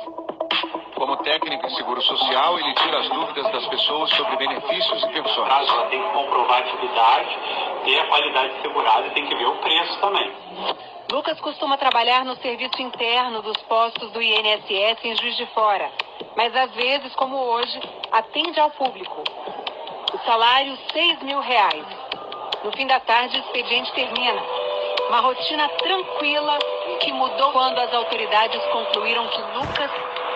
Como 0.94 1.16
técnico 1.18 1.66
em 1.66 1.75
seguro 1.75 2.01
social, 2.01 2.59
ele 2.59 2.73
tira 2.75 2.99
as 3.01 3.09
dúvidas 3.09 3.51
das 3.53 3.66
pessoas 3.66 4.11
sobre 4.11 4.37
benefícios 4.37 5.03
e 5.03 5.09
pensões. 5.09 5.68
Ela 5.68 5.87
tem 5.87 6.03
que 6.03 6.12
comprovar 6.12 6.57
a 6.57 6.61
atividade, 6.61 7.38
ter 7.85 7.99
a 7.99 8.07
qualidade 8.07 8.62
segurada 8.62 9.07
e 9.07 9.11
tem 9.11 9.27
que 9.27 9.35
ver 9.35 9.47
o 9.47 9.57
preço 9.57 10.01
também. 10.01 10.33
Lucas 11.11 11.38
costuma 11.40 11.77
trabalhar 11.77 12.25
no 12.25 12.35
serviço 12.37 12.81
interno 12.81 13.43
dos 13.43 13.57
postos 13.64 14.11
do 14.12 14.23
INSS 14.23 15.05
em 15.05 15.17
Juiz 15.17 15.37
de 15.37 15.47
Fora, 15.47 15.90
mas 16.37 16.55
às 16.57 16.71
vezes, 16.73 17.14
como 17.14 17.37
hoje, 17.37 17.81
atende 18.11 18.59
ao 18.59 18.71
público. 18.71 19.23
O 20.12 20.19
salário, 20.25 20.77
6 20.93 21.23
mil 21.23 21.40
reais. 21.40 21.85
No 22.64 22.73
fim 22.73 22.87
da 22.87 22.99
tarde, 23.01 23.37
o 23.37 23.40
expediente 23.40 23.93
termina. 23.93 24.43
Uma 25.09 25.21
rotina 25.21 25.69
tranquila 25.69 26.59
que 27.01 27.12
mudou 27.12 27.53
quando 27.53 27.79
as 27.79 27.93
autoridades 27.93 28.62
concluíram 28.73 29.29
que 29.29 29.40
Lucas 29.59 29.90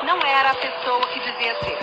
não 0.05 0.19
era 0.21 0.51
a 0.51 0.55
pessoa 0.55 1.01
que 1.09 1.21
dizia 1.21 1.55
ser. 1.61 1.79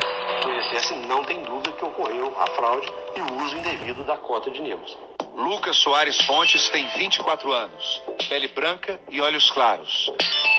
O 0.45 0.51
INSS 0.51 0.91
não 1.07 1.23
tem 1.23 1.41
dúvida 1.41 1.71
que 1.71 1.83
ocorreu 1.83 2.33
a 2.37 2.47
fraude 2.47 2.93
e 3.15 3.21
o 3.21 3.43
uso 3.43 3.57
indevido 3.57 4.03
da 4.03 4.15
cota 4.17 4.51
de 4.51 4.61
negros. 4.61 4.95
Lucas 5.35 5.75
Soares 5.75 6.19
Fontes 6.21 6.69
tem 6.69 6.87
24 6.87 7.51
anos, 7.51 8.01
pele 8.29 8.47
branca 8.47 8.97
e 9.09 9.19
olhos 9.19 9.51
claros. 9.51 10.09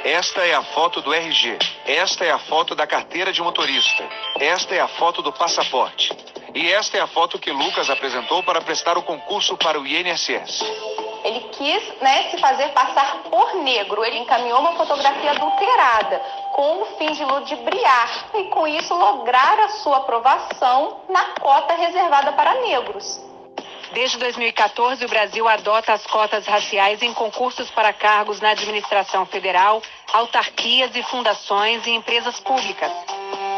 Esta 0.04 0.42
é 0.42 0.54
a 0.54 0.62
foto 0.62 1.00
do 1.00 1.14
RG. 1.14 1.58
Esta 1.86 2.26
é 2.26 2.30
a 2.30 2.38
foto 2.38 2.74
da 2.74 2.86
carteira 2.86 3.32
de 3.32 3.40
motorista. 3.40 4.06
Esta 4.38 4.74
é 4.74 4.80
a 4.80 4.86
foto 4.86 5.22
do 5.22 5.32
passaporte. 5.32 6.12
E 6.54 6.70
esta 6.70 6.98
é 6.98 7.00
a 7.00 7.06
foto 7.06 7.38
que 7.38 7.50
Lucas 7.50 7.88
apresentou 7.88 8.42
para 8.42 8.60
prestar 8.60 8.98
o 8.98 9.02
concurso 9.02 9.56
para 9.56 9.80
o 9.80 9.86
INSS. 9.86 10.62
Ele 11.24 11.40
quis 11.52 12.00
né, 12.02 12.30
se 12.30 12.38
fazer 12.38 12.68
passar 12.68 13.22
por 13.30 13.54
negro. 13.56 14.04
Ele 14.04 14.18
encaminhou 14.18 14.60
uma 14.60 14.74
fotografia 14.74 15.30
adulterada 15.30 16.18
com 16.52 16.82
o 16.82 16.86
fim 16.98 17.12
de 17.12 17.24
ludibriar 17.24 18.26
e, 18.34 18.44
com 18.50 18.68
isso, 18.68 18.94
lograr 18.94 19.58
a 19.58 19.70
sua 19.70 19.96
aprovação 19.96 21.00
na 21.08 21.24
cota 21.40 21.74
reservada 21.74 22.32
para 22.32 22.60
negros. 22.60 23.25
Desde 23.92 24.18
2014, 24.18 25.04
o 25.04 25.08
Brasil 25.08 25.48
adota 25.48 25.92
as 25.92 26.06
cotas 26.06 26.46
raciais 26.46 27.02
em 27.02 27.12
concursos 27.14 27.70
para 27.70 27.92
cargos 27.92 28.40
na 28.40 28.50
administração 28.50 29.24
federal, 29.26 29.82
autarquias 30.12 30.94
e 30.94 31.02
fundações 31.04 31.86
e 31.86 31.90
empresas 31.90 32.38
públicas. 32.40 32.90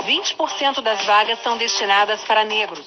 20% 0.06 0.80
das 0.80 1.04
vagas 1.04 1.42
são 1.42 1.56
destinadas 1.56 2.22
para 2.24 2.44
negros. 2.44 2.84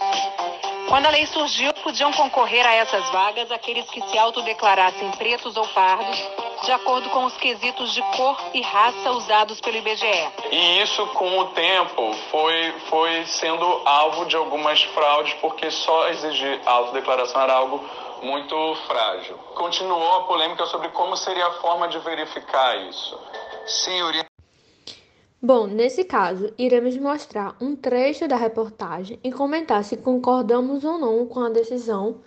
Quando 0.88 1.06
a 1.06 1.10
lei 1.10 1.26
surgiu, 1.28 1.74
podiam 1.76 2.12
concorrer 2.12 2.66
a 2.66 2.74
essas 2.74 3.08
vagas 3.10 3.52
aqueles 3.52 3.90
que 3.90 4.02
se 4.10 4.18
autodeclarassem 4.18 5.10
pretos 5.12 5.56
ou 5.56 5.68
pardos, 5.70 6.20
de 6.64 6.72
acordo 6.72 7.10
com 7.10 7.26
os 7.26 7.36
quesitos 7.38 7.94
de 7.94 8.02
cor 8.16 8.38
e 8.54 8.62
raça 8.62 9.12
usados 9.12 9.60
pelo 9.60 9.78
IBGE. 9.78 10.32
E 10.52 10.82
isso, 10.82 11.06
com 11.08 11.40
o 11.40 11.46
tempo, 11.50 12.14
foi, 12.30 12.72
foi 12.90 13.26
sendo 13.26 13.66
alvo 13.86 14.26
de 14.26 14.36
algumas 14.36 14.84
fraudes, 14.84 15.34
porque 15.36 15.72
só 15.72 16.10
exigir 16.10 16.62
autodeclaração 16.66 17.42
era 17.42 17.54
algo 17.54 17.84
muito 18.22 18.76
frágil. 18.88 19.36
Continuou 19.56 20.18
a 20.18 20.24
polêmica 20.24 20.66
sobre 20.68 20.90
como 20.90 21.18
seria 21.18 21.48
a 21.48 21.54
forma 21.54 21.88
de 21.88 21.98
verificar 22.00 22.78
isso. 22.88 23.20
Senhoria. 23.66 24.26
Bom, 25.42 25.66
nesse 25.66 26.04
caso, 26.04 26.54
iremos 26.56 26.96
mostrar 26.98 27.56
um 27.60 27.76
trecho 27.76 28.28
da 28.28 28.36
reportagem 28.36 29.20
e 29.24 29.32
comentar 29.32 29.84
se 29.84 29.98
concordamos 29.98 30.84
ou 30.84 31.00
não 31.00 31.26
com 31.26 31.40
a 31.40 31.50
decisão 31.50 32.22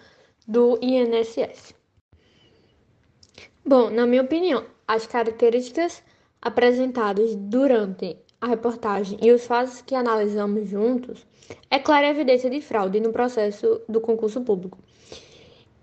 do 0.49 0.77
INSS. 0.83 1.84
Bom, 3.64 3.90
na 3.90 4.07
minha 4.07 4.22
opinião, 4.22 4.64
as 4.87 5.07
características 5.07 6.03
apresentadas 6.40 7.35
durante 7.35 8.16
a 8.40 8.46
reportagem 8.46 9.18
e 9.22 9.33
os 9.33 9.46
fatos 9.46 9.81
que 9.81 9.94
analisamos 9.94 10.68
juntos 10.68 11.27
é 11.70 11.79
clara 11.79 12.09
evidência 12.09 12.50
de 12.50 12.61
fraude 12.61 13.00
no 13.00 13.12
processo 13.12 13.81
do 13.88 14.00
concurso 14.00 14.42
público. 14.42 14.79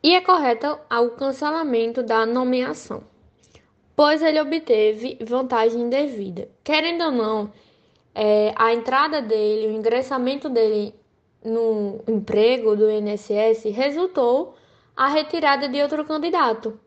E 0.04 0.16
é 0.16 0.22
correto 0.22 0.80
o 0.90 1.10
cancelamento 1.12 2.04
da 2.04 2.26
nomeação 2.26 3.04
pois 4.02 4.22
ele 4.24 4.42
obteve 4.42 5.18
vantagem 5.22 5.82
indevida. 5.82 6.50
Querendo 6.64 7.04
ou 7.04 7.12
não, 7.12 7.54
é, 8.16 8.52
a 8.56 8.74
entrada 8.74 9.22
dele, 9.22 9.68
o 9.68 9.78
ingressamento 9.78 10.50
dele 10.50 10.92
no 11.46 12.02
emprego 12.08 12.76
do 12.76 12.90
INSS 12.90 13.66
resultou 13.66 14.56
a 14.96 15.08
retirada 15.08 15.70
de 15.70 15.80
outro 15.84 16.04
candidato, 16.04 16.80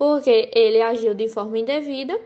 porque 0.00 0.50
ele 0.54 0.80
agiu 0.80 1.12
de 1.12 1.28
forma 1.28 1.58
indevida 1.58 2.18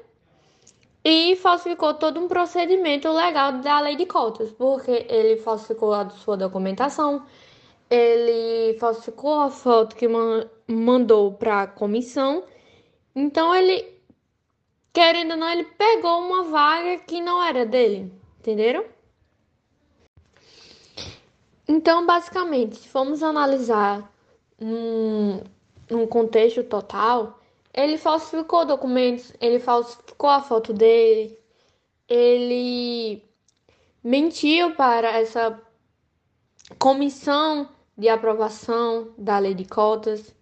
e 1.04 1.34
falsificou 1.34 1.92
todo 1.94 2.20
um 2.20 2.28
procedimento 2.28 3.10
legal 3.10 3.54
da 3.54 3.80
lei 3.80 3.96
de 3.96 4.06
cotas, 4.06 4.52
porque 4.52 5.04
ele 5.08 5.38
falsificou 5.38 5.92
a 5.92 6.08
sua 6.08 6.36
documentação, 6.36 7.26
ele 7.90 8.78
falsificou 8.78 9.40
a 9.40 9.50
foto 9.50 9.96
que 9.96 10.06
mandou 10.68 11.32
para 11.32 11.62
a 11.62 11.66
comissão, 11.66 12.44
então 13.12 13.52
ele 13.52 13.92
querendo 14.92 15.32
ou 15.32 15.36
não, 15.36 15.50
ele 15.50 15.64
pegou 15.64 16.20
uma 16.20 16.44
vaga 16.44 16.98
que 16.98 17.20
não 17.20 17.42
era 17.42 17.66
dele, 17.66 18.12
entenderam? 18.38 18.84
Então, 21.66 22.06
basicamente, 22.06 22.76
se 22.76 22.88
formos 22.88 23.20
analisar 23.20 24.08
num, 24.60 25.42
num 25.90 26.06
contexto 26.06 26.62
total, 26.62 27.40
ele 27.74 27.98
falsificou 27.98 28.64
documentos, 28.64 29.32
ele 29.40 29.58
falsificou 29.58 30.30
a 30.30 30.40
foto 30.40 30.72
dele, 30.72 31.36
ele 32.08 33.22
mentiu 34.02 34.74
para 34.76 35.18
essa 35.18 35.60
comissão 36.78 37.68
de 37.98 38.08
aprovação 38.08 39.12
da 39.18 39.38
lei 39.38 39.54
de 39.54 39.64
cotas. 39.64 40.32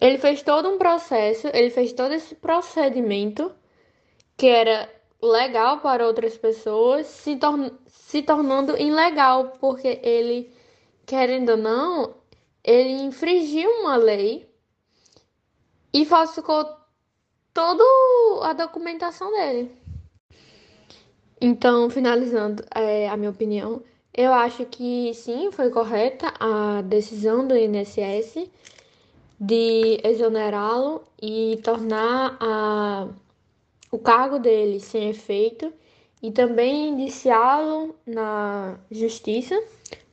Ele 0.00 0.18
fez 0.18 0.42
todo 0.42 0.68
um 0.68 0.78
processo, 0.78 1.48
ele 1.48 1.70
fez 1.70 1.92
todo 1.92 2.12
esse 2.12 2.34
procedimento 2.34 3.54
que 4.36 4.46
era 4.46 4.90
legal 5.22 5.80
para 5.80 6.06
outras 6.06 6.36
pessoas, 6.36 7.06
se, 7.06 7.38
se 7.86 8.22
tornando 8.22 8.76
ilegal, 8.76 9.52
porque 9.60 10.00
ele, 10.02 10.52
querendo 11.06 11.50
ou 11.50 11.56
não, 11.56 12.14
ele 12.62 12.92
infringiu 13.02 13.70
uma 13.80 13.96
lei 13.96 14.53
e 15.94 16.04
falsificou 16.04 16.66
toda 17.54 17.84
a 18.42 18.52
documentação 18.52 19.30
dele. 19.30 19.70
Então, 21.40 21.88
finalizando 21.88 22.64
é, 22.74 23.08
a 23.08 23.16
minha 23.16 23.30
opinião, 23.30 23.80
eu 24.12 24.32
acho 24.32 24.64
que 24.66 25.14
sim, 25.14 25.52
foi 25.52 25.70
correta 25.70 26.34
a 26.40 26.82
decisão 26.82 27.46
do 27.46 27.56
INSS 27.56 28.50
de 29.38 30.00
exonerá-lo 30.02 31.04
e 31.20 31.60
tornar 31.62 32.36
a, 32.40 33.08
o 33.90 33.98
cargo 33.98 34.38
dele 34.38 34.80
sem 34.80 35.10
efeito 35.10 35.72
e 36.20 36.32
também 36.32 36.88
indiciá-lo 36.88 37.94
na 38.06 38.78
justiça 38.90 39.62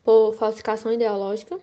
por 0.03 0.35
falsificação 0.35 0.91
ideológica. 0.93 1.59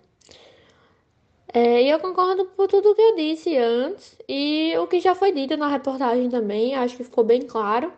É, 1.51 1.83
eu 1.83 1.99
concordo 1.99 2.45
por 2.45 2.67
tudo 2.67 2.93
que 2.93 3.01
eu 3.01 3.15
disse 3.15 3.57
antes 3.57 4.15
e 4.27 4.73
o 4.77 4.85
que 4.85 4.99
já 4.99 5.15
foi 5.15 5.31
dito 5.31 5.57
na 5.57 5.67
reportagem 5.67 6.29
também, 6.29 6.75
acho 6.75 6.95
que 6.95 7.03
ficou 7.03 7.23
bem 7.23 7.41
claro 7.41 7.91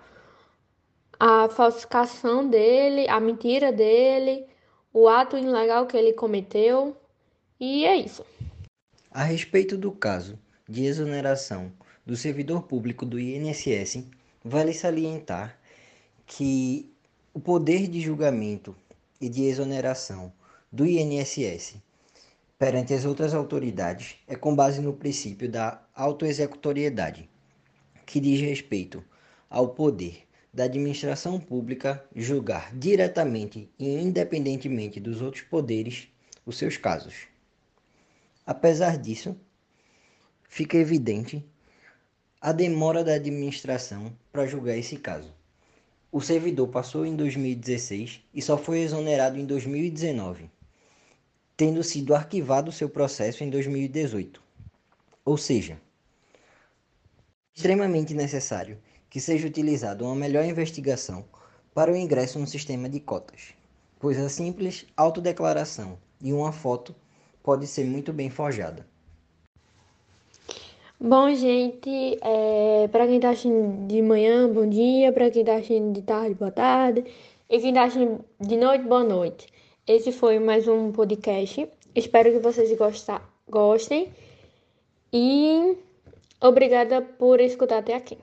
a 1.20 1.48
falsificação 1.50 2.50
dele, 2.50 3.08
a 3.08 3.20
mentira 3.20 3.72
dele, 3.72 4.48
o 4.92 5.08
ato 5.08 5.38
ilegal 5.38 5.86
que 5.86 5.96
ele 5.96 6.14
cometeu, 6.14 6.98
e 7.60 7.86
é 7.86 7.96
isso. 7.96 8.26
A 9.12 9.24
respeito 9.24 9.78
do 9.78 9.92
caso 9.92 10.40
de 10.68 10.84
exoneração 10.86 11.72
do 12.04 12.16
servidor 12.16 12.64
público 12.64 13.06
do 13.06 13.20
INSS, 13.20 14.04
vale 14.44 14.74
salientar 14.74 15.60
que 16.26 16.92
o 17.34 17.40
poder 17.40 17.88
de 17.88 18.02
julgamento 18.02 18.76
e 19.20 19.30
de 19.30 19.44
exoneração 19.44 20.34
do 20.72 20.88
INSS 20.88 21.76
perante 22.62 22.94
as 22.94 23.06
outras 23.06 23.34
autoridades 23.34 24.18
é 24.28 24.36
com 24.36 24.56
base 24.56 24.82
no 24.82 24.94
princípio 24.94 25.50
da 25.50 25.84
autoexecutoriedade, 25.96 27.28
que 28.06 28.20
diz 28.20 28.40
respeito 28.40 29.04
ao 29.50 29.70
poder 29.70 30.28
da 30.54 30.66
administração 30.66 31.40
pública 31.40 32.06
julgar 32.16 32.72
diretamente 32.78 33.68
e 33.80 33.90
independentemente 33.96 35.00
dos 35.00 35.24
outros 35.24 35.42
poderes 35.42 36.08
os 36.46 36.56
seus 36.56 36.78
casos. 36.78 37.26
Apesar 38.46 38.96
disso, 38.96 39.36
fica 40.48 40.78
evidente 40.78 41.44
a 42.40 42.52
demora 42.52 43.04
da 43.04 43.16
administração 43.16 44.16
para 44.32 44.46
julgar 44.46 44.78
esse 44.78 44.98
caso. 44.98 45.34
O 46.12 46.22
servidor 46.22 46.68
passou 46.68 47.08
em 47.08 47.16
2016 47.16 48.22
e 48.32 48.40
só 48.40 48.56
foi 48.56 48.82
exonerado 48.82 49.40
em 49.40 49.48
2019, 49.48 50.48
tendo 51.62 51.84
sido 51.84 52.16
arquivado 52.16 52.72
seu 52.72 52.90
processo 52.90 53.44
em 53.44 53.50
2018. 53.52 54.42
Ou 55.24 55.38
seja, 55.38 55.80
extremamente 57.54 58.16
necessário 58.16 58.80
que 59.08 59.20
seja 59.20 59.48
utilizada 59.48 60.04
uma 60.04 60.16
melhor 60.16 60.44
investigação 60.44 61.24
para 61.72 61.92
o 61.92 61.96
ingresso 61.96 62.40
no 62.40 62.48
sistema 62.48 62.90
de 62.90 63.00
cotas, 63.00 63.54
pois 64.00 64.18
a 64.18 64.28
simples 64.28 64.88
autodeclaração 64.98 66.00
e 66.20 66.34
uma 66.34 66.52
foto 66.52 66.96
pode 67.44 67.68
ser 67.68 67.86
muito 67.86 68.12
bem 68.12 68.32
forjada. 68.32 68.84
Bom, 71.00 71.32
gente, 71.36 72.18
é, 72.24 72.88
para 72.92 73.06
quem 73.06 73.18
está 73.18 73.30
assistindo 73.30 73.86
de 73.86 74.02
manhã, 74.02 74.52
bom 74.52 74.68
dia. 74.68 75.12
Para 75.12 75.30
quem 75.30 75.42
está 75.42 75.58
assistindo 75.58 75.94
de 75.94 76.02
tarde, 76.02 76.34
boa 76.34 76.52
tarde. 76.52 77.06
E 77.48 77.60
quem 77.60 77.70
está 77.70 77.84
assistindo 77.84 78.26
de 78.40 78.58
noite, 78.58 78.84
boa 78.84 79.04
noite. 79.04 79.51
Esse 79.88 80.12
foi 80.12 80.38
mais 80.38 80.68
um 80.68 80.92
podcast. 80.92 81.68
Espero 81.96 82.32
que 82.32 82.40
vocês 82.40 82.70
gostem. 83.50 84.14
E 85.12 85.76
obrigada 86.40 87.02
por 87.02 87.42
escutar 87.42 87.80
até 87.80 87.96
aqui. 87.96 88.18